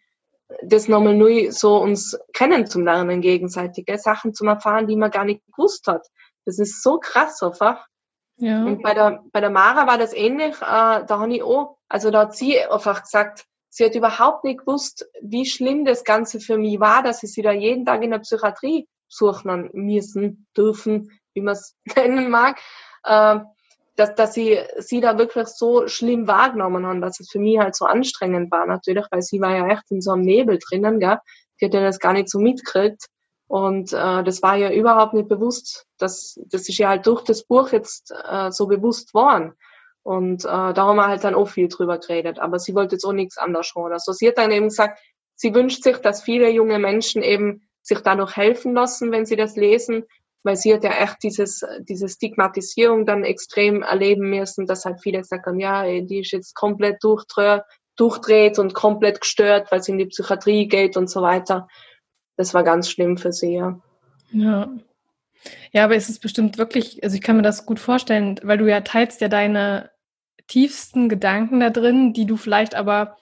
[0.64, 5.88] das nochmal neu so uns kennenzulernen gegenseitige Sachen zu erfahren, die man gar nicht gewusst
[5.88, 6.06] hat.
[6.46, 7.88] Das ist so krass einfach.
[8.36, 8.66] Ja.
[8.66, 10.56] Und bei der, bei der Mara war das ähnlich.
[10.56, 14.60] Äh, da habe ich auch, also da hat sie einfach gesagt, sie hat überhaupt nicht
[14.60, 18.12] gewusst, wie schlimm das Ganze für mich war, dass ich sie da jeden Tag in
[18.12, 22.60] der Psychiatrie suchen müssen, dürfen, wie man es nennen mag.
[23.04, 23.40] Äh,
[23.96, 27.76] dass, dass sie sie da wirklich so schlimm wahrgenommen haben, dass es für mich halt
[27.76, 31.18] so anstrengend war natürlich, weil sie war ja echt in so einem Nebel drinnen, gell?
[31.60, 33.06] Die hat ja das gar nicht so mitgekriegt.
[33.48, 35.86] Und äh, das war ja überhaupt nicht bewusst.
[35.98, 39.54] Das, das ist ja halt durch das Buch jetzt äh, so bewusst worden.
[40.04, 42.40] Und äh, da haben wir halt dann auch viel drüber geredet.
[42.40, 43.94] Aber sie wollte jetzt auch nichts anderes hören.
[43.94, 45.00] Also sie hat dann eben gesagt,
[45.36, 49.56] sie wünscht sich, dass viele junge Menschen eben sich dadurch helfen lassen, wenn sie das
[49.56, 50.04] lesen,
[50.44, 55.20] weil sie hat ja echt dieses, diese Stigmatisierung dann extrem erleben müssen, dass halt viele
[55.20, 60.08] gesagt haben, ja, die ist jetzt komplett durchdreht und komplett gestört, weil sie in die
[60.08, 61.68] Psychiatrie geht und so weiter
[62.42, 63.80] das war ganz schlimm für sie, ja.
[64.32, 64.68] Ja.
[65.72, 68.70] Ja, aber es ist bestimmt wirklich, also ich kann mir das gut vorstellen, weil du
[68.70, 69.92] ja teilst ja deine
[70.48, 73.18] tiefsten Gedanken da drin, die du vielleicht aber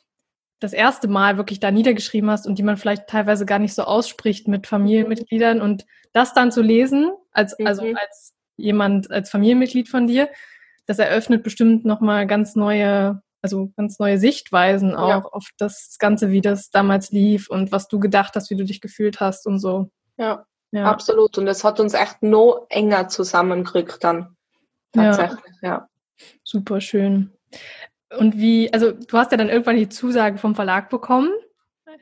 [0.59, 3.83] das erste Mal wirklich da niedergeschrieben hast und die man vielleicht teilweise gar nicht so
[3.83, 7.97] ausspricht mit Familienmitgliedern und das dann zu lesen, als, also mhm.
[7.97, 10.29] als jemand, als Familienmitglied von dir,
[10.85, 15.21] das eröffnet bestimmt nochmal ganz neue also ganz neue Sichtweisen auch ja.
[15.23, 18.81] auf das Ganze, wie das damals lief und was du gedacht hast, wie du dich
[18.81, 19.91] gefühlt hast und so.
[20.17, 20.85] Ja, ja.
[20.85, 21.37] absolut.
[21.37, 24.35] Und es hat uns echt noch enger zusammengerückt dann.
[24.93, 25.69] Tatsächlich, ja.
[25.69, 25.89] ja.
[26.43, 27.31] Super schön.
[28.17, 31.31] Und wie, also du hast ja dann irgendwann die Zusage vom Verlag bekommen,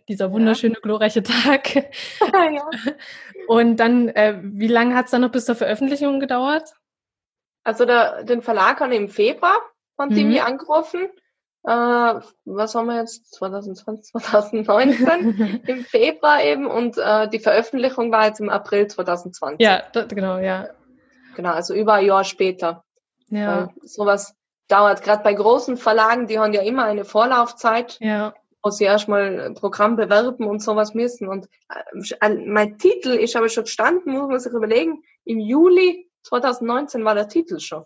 [0.07, 0.79] dieser wunderschöne, ja.
[0.79, 1.75] glorreiche Tag.
[2.21, 2.69] ja.
[3.47, 6.73] Und dann, äh, wie lange hat es dann noch bis zur Veröffentlichung gedauert?
[7.63, 9.59] Also der, den Verlag haben im Februar
[9.97, 10.29] haben die mhm.
[10.31, 11.09] mich angerufen.
[11.67, 13.33] Äh, was haben wir jetzt?
[13.33, 19.59] 2020, 2019 im Februar eben und äh, die Veröffentlichung war jetzt im April 2020.
[19.59, 20.69] Ja, da, genau, ja.
[21.35, 22.85] Genau, also über ein Jahr später.
[23.27, 23.57] Ja.
[23.57, 24.33] Weil sowas
[24.69, 25.01] dauert.
[25.03, 28.33] Gerade bei großen Verlagen, die haben ja immer eine Vorlaufzeit, ja.
[28.63, 31.27] wo sie erstmal ein Programm bewerben und sowas müssen.
[31.27, 31.49] Und
[32.21, 37.13] äh, mein Titel ist aber schon gestanden, muss man sich überlegen, im Juli 2019 war
[37.13, 37.83] der Titel schon.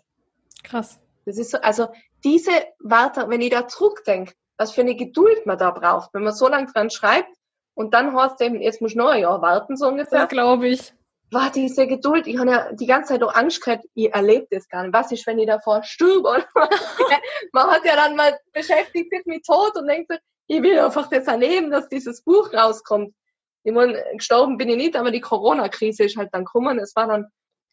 [0.62, 1.00] Krass.
[1.24, 1.88] Das ist so, also
[2.24, 6.34] diese Wörter, wenn ich da zurückdenke, was für eine Geduld man da braucht, wenn man
[6.34, 7.34] so lange dran schreibt
[7.74, 10.20] und dann du eben, jetzt muss ich noch ein Jahr warten, so ungefähr.
[10.20, 10.92] Ja, glaube ich
[11.32, 14.68] war diese Geduld, ich habe ja die ganze Zeit auch Angst gehabt, ich erlebe das
[14.68, 14.92] gar nicht.
[14.92, 16.24] Was ist, wenn ich davor stirb?
[17.52, 21.08] man hat ja dann mal beschäftigt sich mit Tod und denkt sich, ich will einfach
[21.08, 23.14] das erleben, dass dieses Buch rauskommt.
[23.64, 26.78] Ich meine, gestorben bin ich nicht, aber die Corona-Krise ist halt dann gekommen.
[26.78, 27.26] Es war dann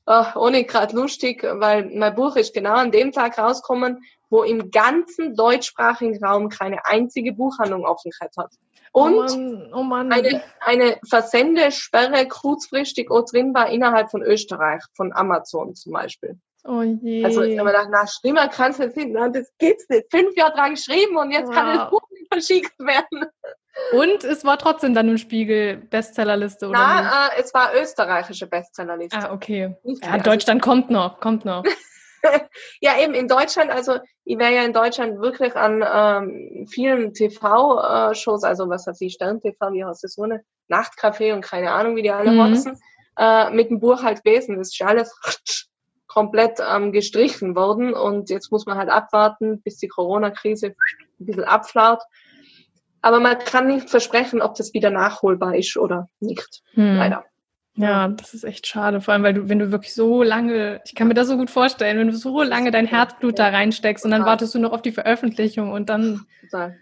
[0.05, 4.71] äh, ohne gerade lustig, weil mein Buch ist genau an dem Tag rausgekommen, wo im
[4.71, 8.33] ganzen deutschsprachigen Raum keine einzige Buchhandlung offen hat.
[8.93, 10.11] Oh Und oh Mann, oh Mann.
[10.11, 16.39] Eine, eine Versendesperre kurzfristig auch drin war innerhalb von Österreich, von Amazon zum Beispiel.
[16.65, 17.23] Oh je.
[17.23, 19.11] Also ich habe mir gedacht, na, schlimmer kann es nicht sein.
[19.11, 20.07] Na, das geht's nicht.
[20.11, 21.55] Fünf Jahre dran geschrieben und jetzt wow.
[21.55, 23.25] kann das Buch nicht verschickt werden.
[23.93, 26.77] Und es war trotzdem dann im Spiegel Bestsellerliste, oder?
[26.77, 29.17] Na, äh, es war österreichische Bestsellerliste.
[29.17, 29.75] Ah, okay.
[29.83, 31.63] Ja, Deutschland kommt noch, kommt noch.
[32.81, 38.43] ja, eben in Deutschland, also ich wäre ja in Deutschland wirklich an ähm, vielen TV-Shows,
[38.43, 42.03] also was hat sie, Stern-TV, wie heißt das so eine, Nachtcafé und keine Ahnung, wie
[42.03, 42.43] die alle mhm.
[42.43, 42.79] heißen,
[43.17, 44.57] äh, mit dem Buch halt gewesen.
[44.57, 45.13] Das ist alles
[46.07, 51.43] komplett ähm, gestrichen worden und jetzt muss man halt abwarten, bis die Corona-Krise ein bisschen
[51.43, 51.99] abflaut.
[53.01, 56.61] Aber man kann nicht versprechen, ob das wieder nachholbar ist oder nicht.
[56.73, 56.97] Hm.
[56.97, 57.25] Leider.
[57.79, 58.99] Ja, das ist echt schade.
[58.99, 61.49] Vor allem, weil du, wenn du wirklich so lange, ich kann mir das so gut
[61.49, 64.81] vorstellen, wenn du so lange dein Herzblut da reinsteckst und dann wartest du noch auf
[64.81, 66.25] die Veröffentlichung und dann.
[66.41, 66.77] Total.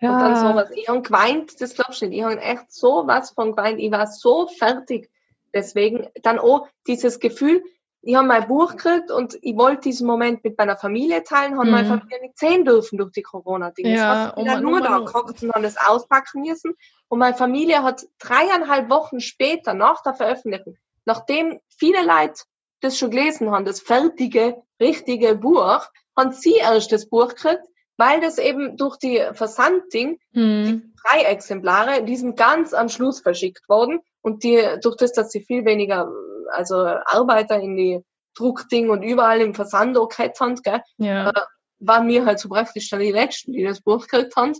[0.00, 0.12] Ja.
[0.12, 0.70] Und dann sowas.
[0.76, 2.18] Ich habe geweint, das glaubst du nicht.
[2.18, 3.80] Ich habe echt so was von geweint.
[3.80, 5.10] Ich war so fertig.
[5.52, 7.64] Deswegen dann auch dieses Gefühl,
[8.02, 11.66] ich habe mein Buch gekriegt und ich wollte diesen Moment mit meiner Familie teilen, habe
[11.66, 11.72] mhm.
[11.72, 13.94] meine Familie nicht sehen dürfen durch die Corona-Dinge.
[13.94, 16.74] Ja, ich habe oh nur oh da gekocht und dann das auspacken müssen.
[17.08, 22.42] Und meine Familie hat dreieinhalb Wochen später, nach der Veröffentlichung, nachdem viele Leute
[22.80, 25.80] das schon gelesen haben, das fertige, richtige Buch,
[26.16, 27.64] haben sie erst das Buch gekriegt,
[27.96, 30.64] weil das eben durch die Versandding, mhm.
[30.64, 35.32] die drei Exemplare, die sind ganz am Schluss verschickt worden und die, durch das, dass
[35.32, 36.08] sie viel weniger
[36.50, 38.04] also Arbeiter in die
[38.38, 41.30] Druckding und überall im Versand auch gehabt haben, gell, ja.
[41.30, 41.42] äh,
[41.80, 44.52] waren mir halt so praktisch dann die Letzten, die das Buch gekriegt haben.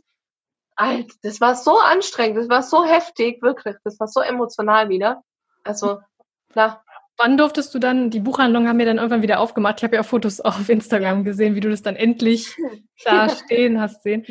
[0.76, 5.22] Alter, das war so anstrengend, das war so heftig, wirklich, das war so emotional wieder.
[5.64, 6.00] Also,
[6.54, 6.82] na.
[7.16, 9.78] Wann durftest du dann, die Buchhandlung haben wir dann irgendwann wieder aufgemacht.
[9.78, 12.56] Ich habe ja auch Fotos auf Instagram gesehen, wie du das dann endlich
[13.04, 14.24] da stehen hast sehen.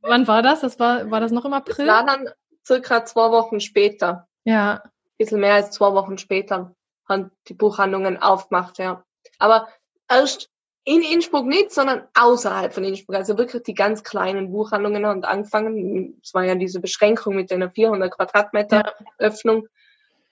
[0.00, 0.60] Wann war das?
[0.60, 1.86] Das war, war das noch im April?
[1.86, 2.28] Das war dann
[2.64, 4.28] circa zwei Wochen später.
[4.44, 4.82] Ja
[5.20, 6.74] bisschen mehr als zwei Wochen später
[7.08, 9.04] haben die Buchhandlungen aufgemacht, ja.
[9.38, 9.68] Aber
[10.08, 10.48] erst
[10.84, 13.16] in Innsbruck nicht, sondern außerhalb von Innsbruck.
[13.16, 16.18] Also wirklich die ganz kleinen Buchhandlungen haben angefangen.
[16.24, 18.92] Es war ja diese Beschränkung mit einer 400 Quadratmeter ja.
[19.18, 19.68] Öffnung.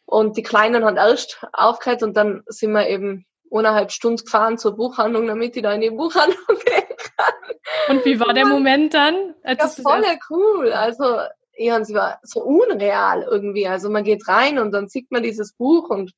[0.06, 4.74] Und die kleinen haben erst aufgehört und dann sind wir eben eineinhalb Stunden gefahren zur
[4.74, 7.96] Buchhandlung, damit ich da in die Buchhandlung gehen kann.
[7.96, 9.34] Und wie war der Moment dann?
[9.44, 10.72] Ja, voll cool.
[10.72, 11.18] Also
[11.58, 13.66] ja, und sie war so unreal irgendwie.
[13.66, 16.12] Also man geht rein und dann sieht man dieses Buch und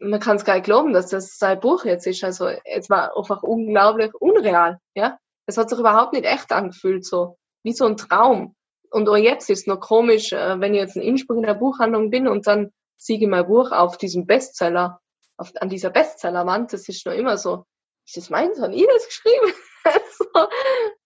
[0.00, 2.24] man kann es gar nicht glauben, dass das sein Buch jetzt ist.
[2.24, 5.18] Also es war einfach unglaublich unreal, ja.
[5.46, 8.54] Es hat sich überhaupt nicht echt angefühlt, so wie so ein Traum.
[8.90, 11.54] Und auch jetzt ist es noch komisch, äh, wenn ich jetzt in Innsbruck in der
[11.54, 15.00] Buchhandlung bin und dann sehe ich mein Buch auf diesem Bestseller,
[15.36, 17.64] auf, an dieser Bestsellerwand, das ist noch immer so,
[18.06, 18.60] ist das meins?
[18.60, 19.52] Habe ich das geschrieben?
[20.18, 20.48] so,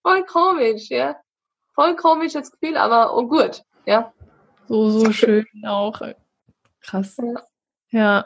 [0.01, 1.15] voll komisch, ja
[1.73, 4.13] voll komisches Gefühl, aber oh gut, ja.
[4.67, 6.01] So, so schön auch.
[6.81, 7.17] Krass.
[7.17, 7.33] Ja.
[7.91, 8.25] ja.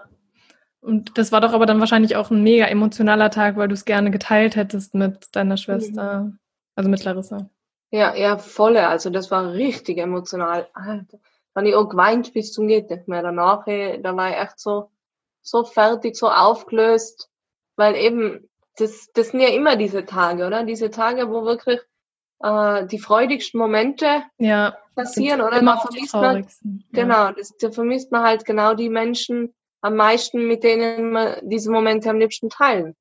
[0.81, 3.85] Und das war doch aber dann wahrscheinlich auch ein mega emotionaler Tag, weil du es
[3.85, 6.39] gerne geteilt hättest mit deiner Schwester, mhm.
[6.75, 7.49] also mit Larissa.
[7.91, 8.87] Ja, ja, volle.
[8.87, 10.67] Also das war richtig emotional.
[10.73, 11.19] Alter.
[11.53, 13.23] Dann ich auch geweint bis zum geht nicht mehr.
[13.23, 14.91] Danach, da war ich echt so,
[15.41, 17.29] so fertig, so aufgelöst,
[17.75, 20.63] weil eben, das, das sind ja immer diese Tage, oder?
[20.63, 21.79] Diese Tage, wo wirklich
[22.39, 25.61] äh, die freudigsten Momente ja, passieren, oder?
[25.61, 26.47] Da vermisst man,
[26.91, 31.71] genau, das, da vermisst man halt genau die Menschen am meisten, mit denen man diese
[31.71, 32.95] Momente am liebsten teilen.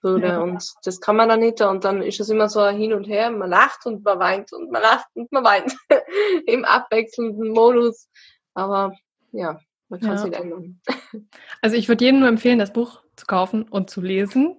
[0.00, 0.28] würde.
[0.28, 0.40] Ja.
[0.40, 1.60] Und das kann man dann nicht.
[1.60, 3.30] Und dann ist es immer so hin und her.
[3.30, 5.74] Man lacht und man weint und man lacht und man weint.
[6.46, 8.08] Im abwechselnden Modus.
[8.54, 8.92] Aber
[9.32, 10.28] ja, man kann es ja.
[10.28, 10.80] nicht ändern.
[11.62, 14.56] Also ich würde jedem nur empfehlen, das Buch zu kaufen und zu lesen.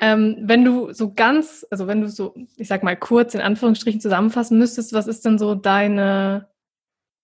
[0.00, 4.00] Ähm, wenn du so ganz, also wenn du so, ich sag mal kurz in Anführungsstrichen
[4.00, 6.48] zusammenfassen müsstest, was ist denn so deine,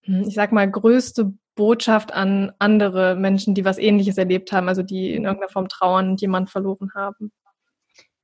[0.02, 4.82] hm, ich sag mal, größte Botschaft an andere Menschen, die was ähnliches erlebt haben, also
[4.82, 7.32] die in irgendeiner Form trauern und jemanden verloren haben?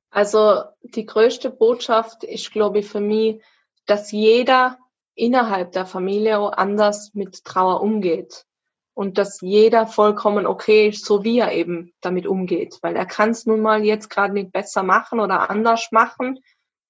[0.09, 3.41] Also die größte Botschaft ist, glaube ich, für mich,
[3.85, 4.77] dass jeder
[5.15, 8.45] innerhalb der Familie auch anders mit Trauer umgeht
[8.93, 13.31] und dass jeder vollkommen okay ist, so wie er eben damit umgeht, weil er kann
[13.31, 16.39] es nun mal jetzt gerade nicht besser machen oder anders machen,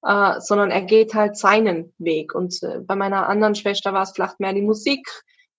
[0.04, 2.34] äh, sondern er geht halt seinen Weg.
[2.34, 5.08] Und äh, bei meiner anderen Schwester war es vielleicht mehr die Musik,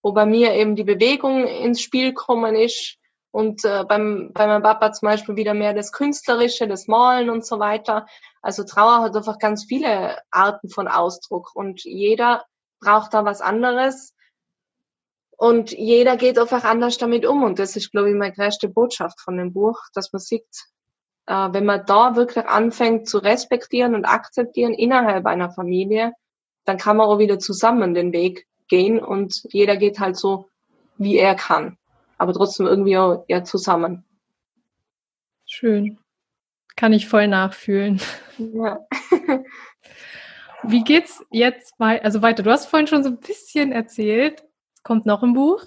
[0.03, 2.99] wo bei mir eben die Bewegung ins Spiel gekommen ist
[3.31, 7.47] und äh, beim, bei meinem Papa zum Beispiel wieder mehr das Künstlerische, das Malen und
[7.47, 8.07] so weiter.
[8.43, 12.45] Also Trauer hat einfach ganz viele Arten von Ausdruck und jeder
[12.81, 14.13] braucht da was anderes
[15.43, 19.21] und jeder geht einfach anders damit um und das ist, glaube ich, meine größte Botschaft
[19.21, 20.47] von dem Buch, dass man sieht,
[21.27, 26.13] äh, wenn man da wirklich anfängt zu respektieren und akzeptieren innerhalb einer Familie,
[26.65, 30.49] dann kann man auch wieder zusammen den Weg gehen und jeder geht halt so,
[30.97, 31.77] wie er kann.
[32.19, 34.05] Aber trotzdem irgendwie auch ja, zusammen.
[35.45, 35.99] Schön.
[36.77, 38.01] Kann ich voll nachfühlen.
[38.39, 38.79] Ja.
[40.63, 42.45] wie geht's jetzt wei also weiter?
[42.45, 44.45] Du hast vorhin schon so ein bisschen erzählt.
[44.83, 45.65] Kommt noch ein Buch?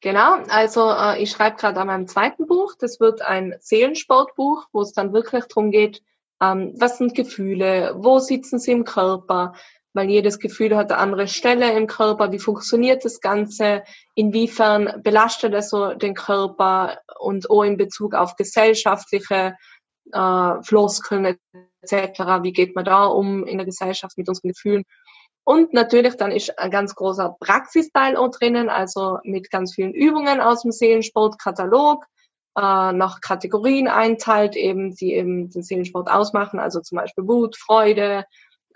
[0.00, 2.74] Genau, also äh, ich schreibe gerade an meinem zweiten Buch.
[2.78, 6.02] Das wird ein Seelensportbuch, wo es dann wirklich darum geht,
[6.40, 9.54] ähm, was sind Gefühle, wo sitzen sie im Körper,
[9.92, 12.32] weil jedes Gefühl hat eine andere Stelle im Körper.
[12.32, 13.84] Wie funktioniert das Ganze?
[14.16, 19.56] Inwiefern belastet es so den Körper und auch in Bezug auf gesellschaftliche
[20.12, 21.38] äh, Floskeln
[21.82, 22.42] etc.
[22.42, 24.84] Wie geht man da um in der Gesellschaft mit unseren Gefühlen?
[25.44, 30.40] Und natürlich dann ist ein ganz großer Praxisteil auch drinnen, also mit ganz vielen Übungen
[30.40, 32.04] aus dem Seelensportkatalog,
[32.56, 38.24] äh, nach Kategorien einteilt, eben, die eben den Seelensport ausmachen, also zum Beispiel Wut, Freude,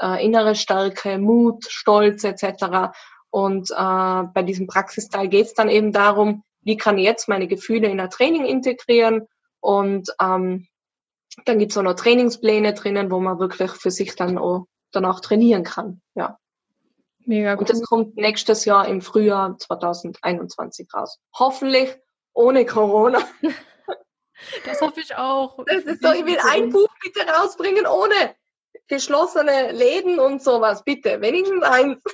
[0.00, 2.96] äh, innere Stärke, Mut, Stolz etc.
[3.30, 7.46] Und äh, bei diesem Praxisteil geht es dann eben darum, wie kann ich jetzt meine
[7.46, 9.28] Gefühle in ein Training integrieren
[9.60, 10.66] und ähm,
[11.44, 15.20] dann gibt es auch noch Trainingspläne drinnen, wo man wirklich für sich dann auch danach
[15.20, 16.00] trainieren kann.
[16.14, 16.38] Ja.
[17.26, 17.68] Mega gut.
[17.68, 21.18] Und das kommt nächstes Jahr im Frühjahr 2021 raus.
[21.38, 21.96] Hoffentlich
[22.32, 23.20] ohne Corona.
[24.66, 25.64] Das hoffe ich auch.
[25.64, 28.34] Das ist so, ich will ein Buch bitte rausbringen ohne
[28.86, 32.04] geschlossene Läden und sowas, bitte, wenigstens eins.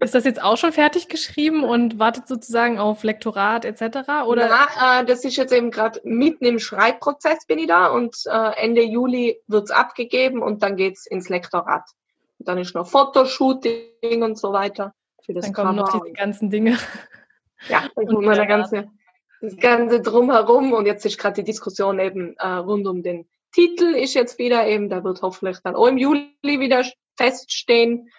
[0.00, 4.26] Ist das jetzt auch schon fertig geschrieben und wartet sozusagen auf Lektorat etc.
[4.26, 4.48] Oder?
[4.48, 8.52] Ja, äh, das ist jetzt eben gerade mitten im Schreibprozess bin ich da und äh,
[8.56, 11.84] Ende Juli wird's abgegeben und dann geht's ins Lektorat.
[12.38, 14.94] Und dann ist noch Fotoshooting und so weiter.
[15.24, 15.98] Für das dann kommen Cover.
[15.98, 16.78] noch die ganzen Dinge.
[17.68, 18.88] Ja, dann kommt der ganze,
[19.40, 23.94] das ganze drumherum und jetzt ist gerade die Diskussion eben äh, rund um den Titel
[23.94, 26.84] ist jetzt wieder eben, der wird hoffentlich dann auch im Juli wieder
[27.16, 28.10] feststehen.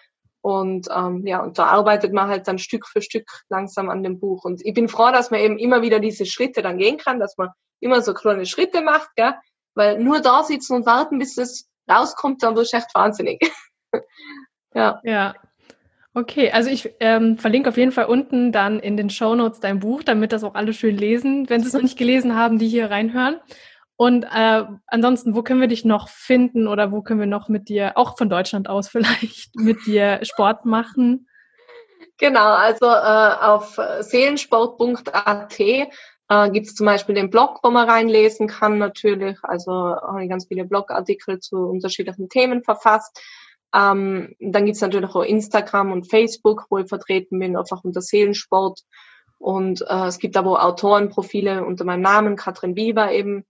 [0.42, 4.18] Und ähm, ja, und da arbeitet man halt dann Stück für Stück langsam an dem
[4.18, 4.44] Buch.
[4.44, 7.36] Und ich bin froh, dass man eben immer wieder diese Schritte dann gehen kann, dass
[7.36, 9.34] man immer so kleine Schritte macht, gell?
[9.74, 13.40] weil nur da sitzen und warten, bis es rauskommt, dann wirst du echt wahnsinnig.
[14.74, 15.00] ja.
[15.04, 15.34] Ja.
[16.12, 19.78] Okay, also ich ähm, verlinke auf jeden Fall unten dann in den Show Notes dein
[19.78, 22.68] Buch, damit das auch alle schön lesen, wenn sie es noch nicht gelesen haben, die
[22.68, 23.36] hier reinhören.
[23.94, 27.68] Und äh, ansonsten, wo können wir dich noch finden oder wo können wir noch mit
[27.68, 31.28] dir, auch von Deutschland aus vielleicht, mit dir Sport machen?
[32.16, 38.46] Genau, also äh, auf seelensport.at äh, gibt es zum Beispiel den Blog, wo man reinlesen
[38.48, 39.38] kann natürlich.
[39.42, 43.20] Also habe ich ganz viele Blogartikel zu unterschiedlichen Themen verfasst.
[43.74, 48.00] Ähm, dann gibt es natürlich auch Instagram und Facebook, wo ich vertreten bin, einfach unter
[48.00, 48.80] Seelensport.
[49.38, 53.44] Und äh, es gibt aber auch Autorenprofile unter meinem Namen, Katrin Bieber eben.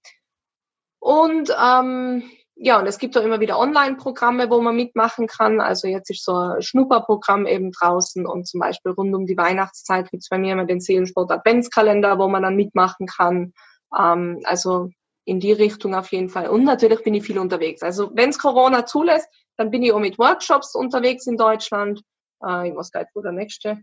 [1.01, 2.31] Und ähm,
[2.63, 5.63] ja, und es gibt auch immer wieder Online-Programme, wo man mitmachen kann.
[5.63, 10.11] Also jetzt ist so ein Schnupperprogramm eben draußen und zum Beispiel rund um die Weihnachtszeit
[10.11, 13.55] gibt's bei mir immer den Seelensport Adventskalender, wo man dann mitmachen kann.
[13.99, 14.91] Ähm, also
[15.25, 16.49] in die Richtung auf jeden Fall.
[16.49, 17.83] Und natürlich bin ich viel unterwegs.
[17.83, 19.29] Also wenns Corona zulässt,
[19.61, 22.01] dann bin ich auch mit Workshops unterwegs in Deutschland.
[22.43, 23.79] Äh, ich weiß gar nicht, wo der nächste,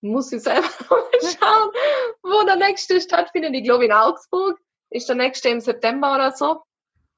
[0.00, 0.66] muss ich selber
[1.20, 1.70] schauen,
[2.22, 3.54] wo der nächste stattfindet.
[3.54, 4.58] Ich glaube in Augsburg
[4.88, 6.62] ist der nächste im September oder so.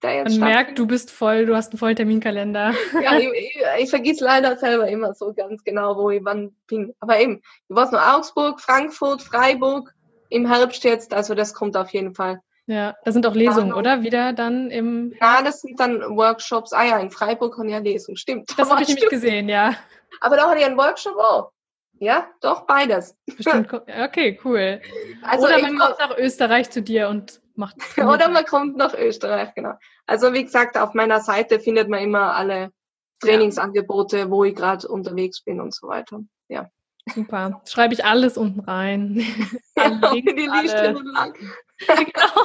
[0.02, 2.74] Man merkt, du bist voll, du hast einen vollen Terminkalender.
[3.02, 6.94] ja, ich, ich, ich vergiss leider selber immer so ganz genau, wo ich wann bin.
[6.98, 9.92] Aber eben, ich weiß nur Augsburg, Frankfurt, Freiburg
[10.30, 14.02] im Herbst jetzt, also das kommt auf jeden Fall Ja, das sind auch Lesungen, oder?
[14.02, 15.12] Wieder dann im.
[15.20, 16.72] Ja, das sind dann Workshops.
[16.72, 18.50] Ah ja, in Freiburg haben ja Lesungen, stimmt.
[18.56, 19.74] Das habe ich nämlich gesehen, ja.
[20.20, 21.52] Aber da hat ja einen Workshop auch.
[22.00, 23.14] Ja, doch, beides.
[23.26, 23.72] Bestimmt,
[24.04, 24.80] okay, cool.
[25.22, 27.76] Also oder man kommt nach Österreich zu dir und macht.
[27.98, 29.74] oder man kommt nach Österreich, genau.
[30.06, 32.72] Also wie gesagt, auf meiner Seite findet man immer alle
[33.20, 36.20] Trainingsangebote, wo ich gerade unterwegs bin und so weiter.
[36.48, 36.70] Ja.
[37.14, 37.62] Super.
[37.68, 39.24] Schreibe ich alles unten rein.
[39.76, 40.20] Ja, die
[40.62, 41.32] Liste lang.
[41.86, 42.44] genau.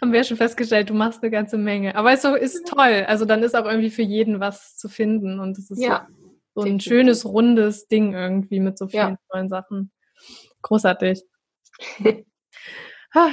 [0.00, 1.94] Haben wir ja schon festgestellt, du machst eine ganze Menge.
[1.94, 3.04] Aber es ist toll.
[3.06, 5.40] Also dann ist auch irgendwie für jeden was zu finden.
[5.40, 6.06] Und es ist ja,
[6.54, 9.16] so, so ein schönes, rundes Ding irgendwie mit so vielen ja.
[9.30, 9.92] tollen Sachen.
[10.62, 11.22] Großartig.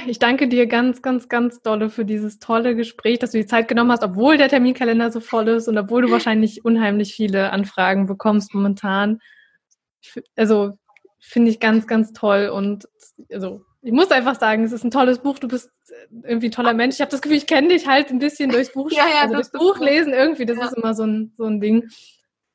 [0.06, 3.66] Ich danke dir ganz, ganz, ganz dolle für dieses tolle Gespräch, dass du die Zeit
[3.66, 8.04] genommen hast, obwohl der Terminkalender so voll ist und obwohl du wahrscheinlich unheimlich viele Anfragen
[8.04, 9.20] bekommst momentan.
[10.36, 10.72] Also
[11.18, 12.88] finde ich ganz, ganz toll und
[13.32, 15.38] also ich muss einfach sagen, es ist ein tolles Buch.
[15.38, 15.70] Du bist
[16.24, 16.96] irgendwie ein toller Mensch.
[16.96, 19.34] Ich habe das Gefühl, ich kenne dich halt ein bisschen durchs Buch, ja, ja, also
[19.34, 20.44] durchs Buch lesen irgendwie.
[20.44, 20.66] Das ja.
[20.66, 21.88] ist immer so ein, so ein Ding.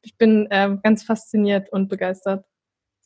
[0.03, 2.45] Ich bin äh, ganz fasziniert und begeistert.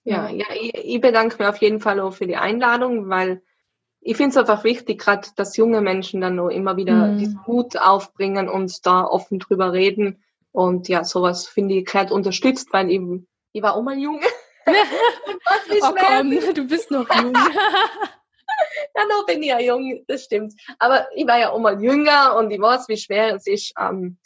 [0.03, 3.41] Ja, ja, ich, ich bedanke mich auf jeden Fall auch für die Einladung, weil
[4.01, 7.17] ich finde es einfach wichtig, gerade, dass junge Menschen dann noch immer wieder mhm.
[7.19, 10.23] diesen Mut aufbringen und da offen drüber reden.
[10.51, 14.22] Und ja, sowas finde ich gerade unterstützt, weil eben, ich war auch mal jung.
[14.68, 17.34] oh komm, du bist noch jung.
[18.95, 20.54] ja, noch bin ich ja jung, das stimmt.
[20.78, 24.18] Aber ich war ja auch mal jünger und ich weiß, wie schwer es ist, ähm,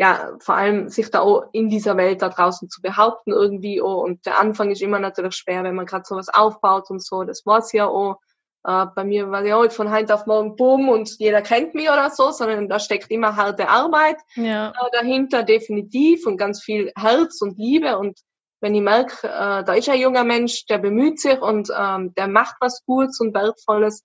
[0.00, 4.02] ja, vor allem sich da auch in dieser Welt da draußen zu behaupten irgendwie auch.
[4.02, 7.24] Und der Anfang ist immer natürlich schwer, wenn man gerade sowas aufbaut und so.
[7.24, 8.18] Das war's ja auch.
[8.64, 11.90] Äh, bei mir war ja auch von heute auf morgen bumm und jeder kennt mich
[11.90, 14.70] oder so, sondern da steckt immer harte Arbeit ja.
[14.70, 18.18] äh, dahinter, definitiv und ganz viel Herz und Liebe und
[18.60, 22.28] wenn ich merke, äh, da ist ein junger Mensch, der bemüht sich und ähm, der
[22.28, 24.04] macht was Gutes und Wertvolles,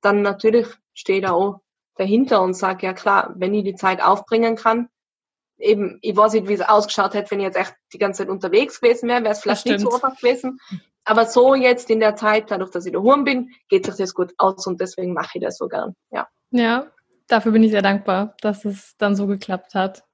[0.00, 1.60] dann natürlich stehe ich da auch
[1.96, 4.88] dahinter und sage, ja klar, wenn ich die Zeit aufbringen kann,
[5.58, 8.28] eben, ich weiß nicht, wie es ausgeschaut hätte, wenn ich jetzt echt die ganze Zeit
[8.28, 10.60] unterwegs gewesen wäre, wäre es vielleicht nicht so einfach gewesen.
[11.04, 14.34] Aber so jetzt in der Zeit, dadurch, dass ich daheim bin, geht sich das gut
[14.38, 15.94] aus und deswegen mache ich das so gern.
[16.10, 16.28] Ja.
[16.50, 16.90] Ja,
[17.28, 20.04] dafür bin ich sehr dankbar, dass es dann so geklappt hat.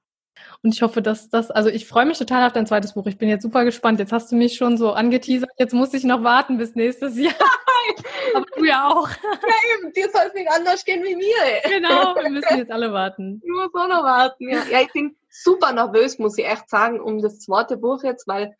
[0.61, 3.05] Und ich hoffe, dass das, also ich freue mich total auf dein zweites Buch.
[3.05, 3.99] Ich bin jetzt super gespannt.
[3.99, 5.49] Jetzt hast du mich schon so angeteasert.
[5.57, 7.33] Jetzt muss ich noch warten bis nächstes Jahr.
[8.33, 9.09] Aber du ja auch.
[9.09, 9.93] Ja, eben.
[9.93, 11.23] Dir soll es nicht anders gehen wie mir.
[11.69, 13.41] Genau, wir müssen jetzt alle warten.
[13.43, 14.63] Ich muss auch noch warten, ja.
[14.71, 18.55] Ja, ich bin super nervös, muss ich echt sagen, um das zweite Buch jetzt, weil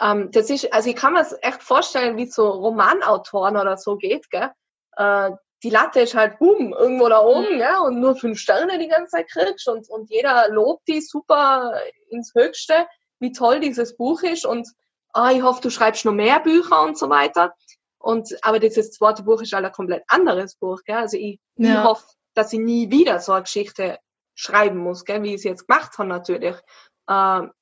[0.00, 3.96] ähm, das ist, also ich kann mir das echt vorstellen, wie so Romanautoren oder so
[3.96, 4.50] geht, gell?
[4.96, 5.30] Äh,
[5.62, 7.60] die Latte ist halt boom, irgendwo da oben, mhm.
[7.60, 11.74] ja, und nur fünf Sterne die ganze Zeit kriegst und, und jeder lobt die super
[12.08, 12.86] ins Höchste,
[13.20, 14.68] wie toll dieses Buch ist und
[15.12, 17.54] ah, ich hoffe, du schreibst noch mehr Bücher und so weiter.
[17.98, 20.96] Und, aber dieses zweite Buch ist halt ein komplett anderes Buch, gell?
[20.96, 21.82] Also ich, ja.
[21.82, 22.04] ich hoffe,
[22.34, 23.98] dass ich nie wieder so eine Geschichte
[24.34, 25.22] schreiben muss, gell?
[25.22, 26.56] wie ich es jetzt gemacht habe natürlich.
[27.08, 27.52] Ähm,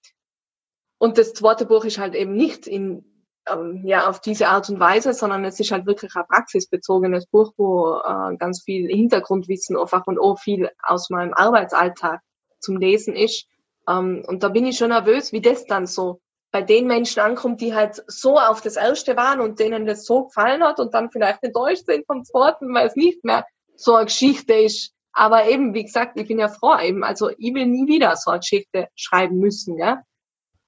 [0.99, 3.20] und das zweite Buch ist halt eben nicht in,
[3.53, 7.53] ähm, ja, auf diese Art und Weise, sondern es ist halt wirklich ein praxisbezogenes Buch,
[7.57, 12.21] wo äh, ganz viel Hintergrundwissen einfach und auch viel aus meinem Arbeitsalltag
[12.61, 13.47] zum Lesen ist.
[13.89, 16.21] Ähm, und da bin ich schon nervös, wie das dann so
[16.53, 20.25] bei den Menschen ankommt, die halt so auf das Erste waren und denen das so
[20.25, 23.45] gefallen hat und dann vielleicht enttäuscht sind vom Zweiten, weil es nicht mehr
[23.77, 24.93] so eine Geschichte ist.
[25.13, 27.05] Aber eben, wie gesagt, ich bin ja froh eben.
[27.05, 30.03] Also ich will nie wieder so eine Geschichte schreiben müssen, ja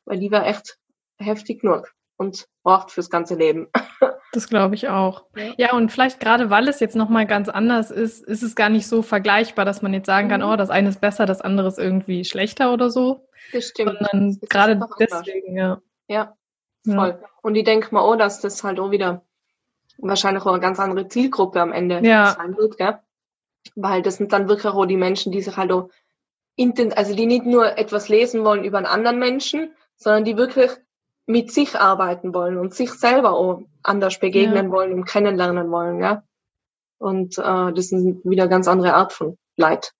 [0.04, 0.78] weil die war echt
[1.18, 1.92] heftig genug
[2.22, 3.68] und braucht fürs ganze Leben.
[4.34, 5.26] Das glaube ich auch.
[5.36, 5.52] Ja.
[5.58, 8.86] ja, und vielleicht gerade weil es jetzt nochmal ganz anders ist, ist es gar nicht
[8.86, 10.46] so vergleichbar, dass man jetzt sagen kann, mhm.
[10.46, 13.28] oh, das eine ist besser, das andere ist irgendwie schlechter oder so.
[13.52, 13.98] Das stimmt.
[13.98, 15.82] Sondern das gerade deswegen, ja.
[16.08, 16.34] Ja,
[16.82, 17.18] voll.
[17.20, 17.28] Ja.
[17.42, 19.22] Und ich denke mal, oh, dass das halt auch wieder
[19.98, 22.28] wahrscheinlich auch eine ganz andere Zielgruppe am Ende ja.
[22.30, 22.98] sein wird, gell?
[23.74, 25.90] Weil das sind dann wirklich auch die Menschen, die sich halt auch
[26.96, 30.70] also die nicht nur etwas lesen wollen über einen anderen Menschen, sondern die wirklich
[31.26, 34.70] mit sich arbeiten wollen und sich selber auch anders begegnen ja.
[34.70, 36.24] wollen und kennenlernen wollen, ja.
[36.98, 39.92] Und äh, das ist wieder ganz andere Art von Leid.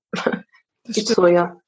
[0.85, 1.61] Das ist so, ja.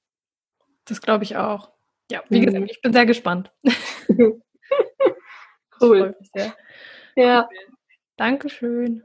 [0.85, 1.71] Das glaube ich auch.
[2.11, 2.47] Ja, wie mhm.
[2.47, 3.53] gesagt, ich bin sehr gespannt.
[5.81, 6.17] cool.
[7.17, 7.49] Ja.
[8.17, 9.03] Dankeschön.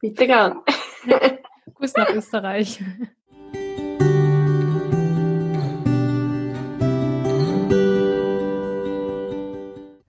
[0.00, 0.62] Bitte gern.
[1.06, 1.20] Ja.
[1.74, 2.82] Grüß nach Österreich.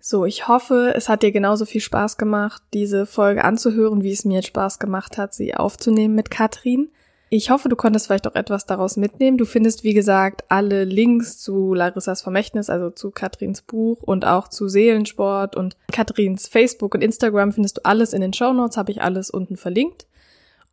[0.08, 4.24] So, ich hoffe, es hat dir genauso viel Spaß gemacht, diese Folge anzuhören, wie es
[4.24, 6.89] mir jetzt Spaß gemacht hat, sie aufzunehmen mit Katrin.
[7.32, 9.39] Ich hoffe, du konntest vielleicht auch etwas daraus mitnehmen.
[9.39, 14.47] Du findest, wie gesagt, alle Links zu Larissas Vermächtnis, also zu Katrins Buch und auch
[14.47, 18.91] zu Seelensport und Katrins Facebook und Instagram findest du alles in den Show Notes, habe
[18.91, 20.06] ich alles unten verlinkt.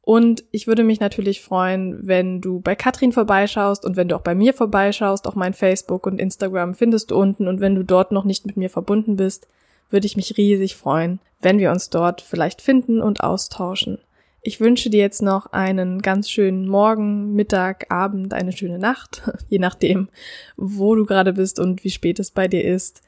[0.04, 4.22] Und ich würde mich natürlich freuen, wenn du bei Katrin vorbeischaust und wenn du auch
[4.22, 5.28] bei mir vorbeischaust.
[5.28, 7.46] Auch mein Facebook und Instagram findest du unten.
[7.46, 9.46] Und wenn du dort noch nicht mit mir verbunden bist,
[9.90, 13.98] würde ich mich riesig freuen, wenn wir uns dort vielleicht finden und austauschen.
[14.44, 19.60] Ich wünsche dir jetzt noch einen ganz schönen Morgen, Mittag, Abend, eine schöne Nacht, je
[19.60, 20.08] nachdem,
[20.56, 23.02] wo du gerade bist und wie spät es bei dir ist.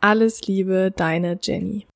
[0.00, 1.86] Alles Liebe, deine Jenny.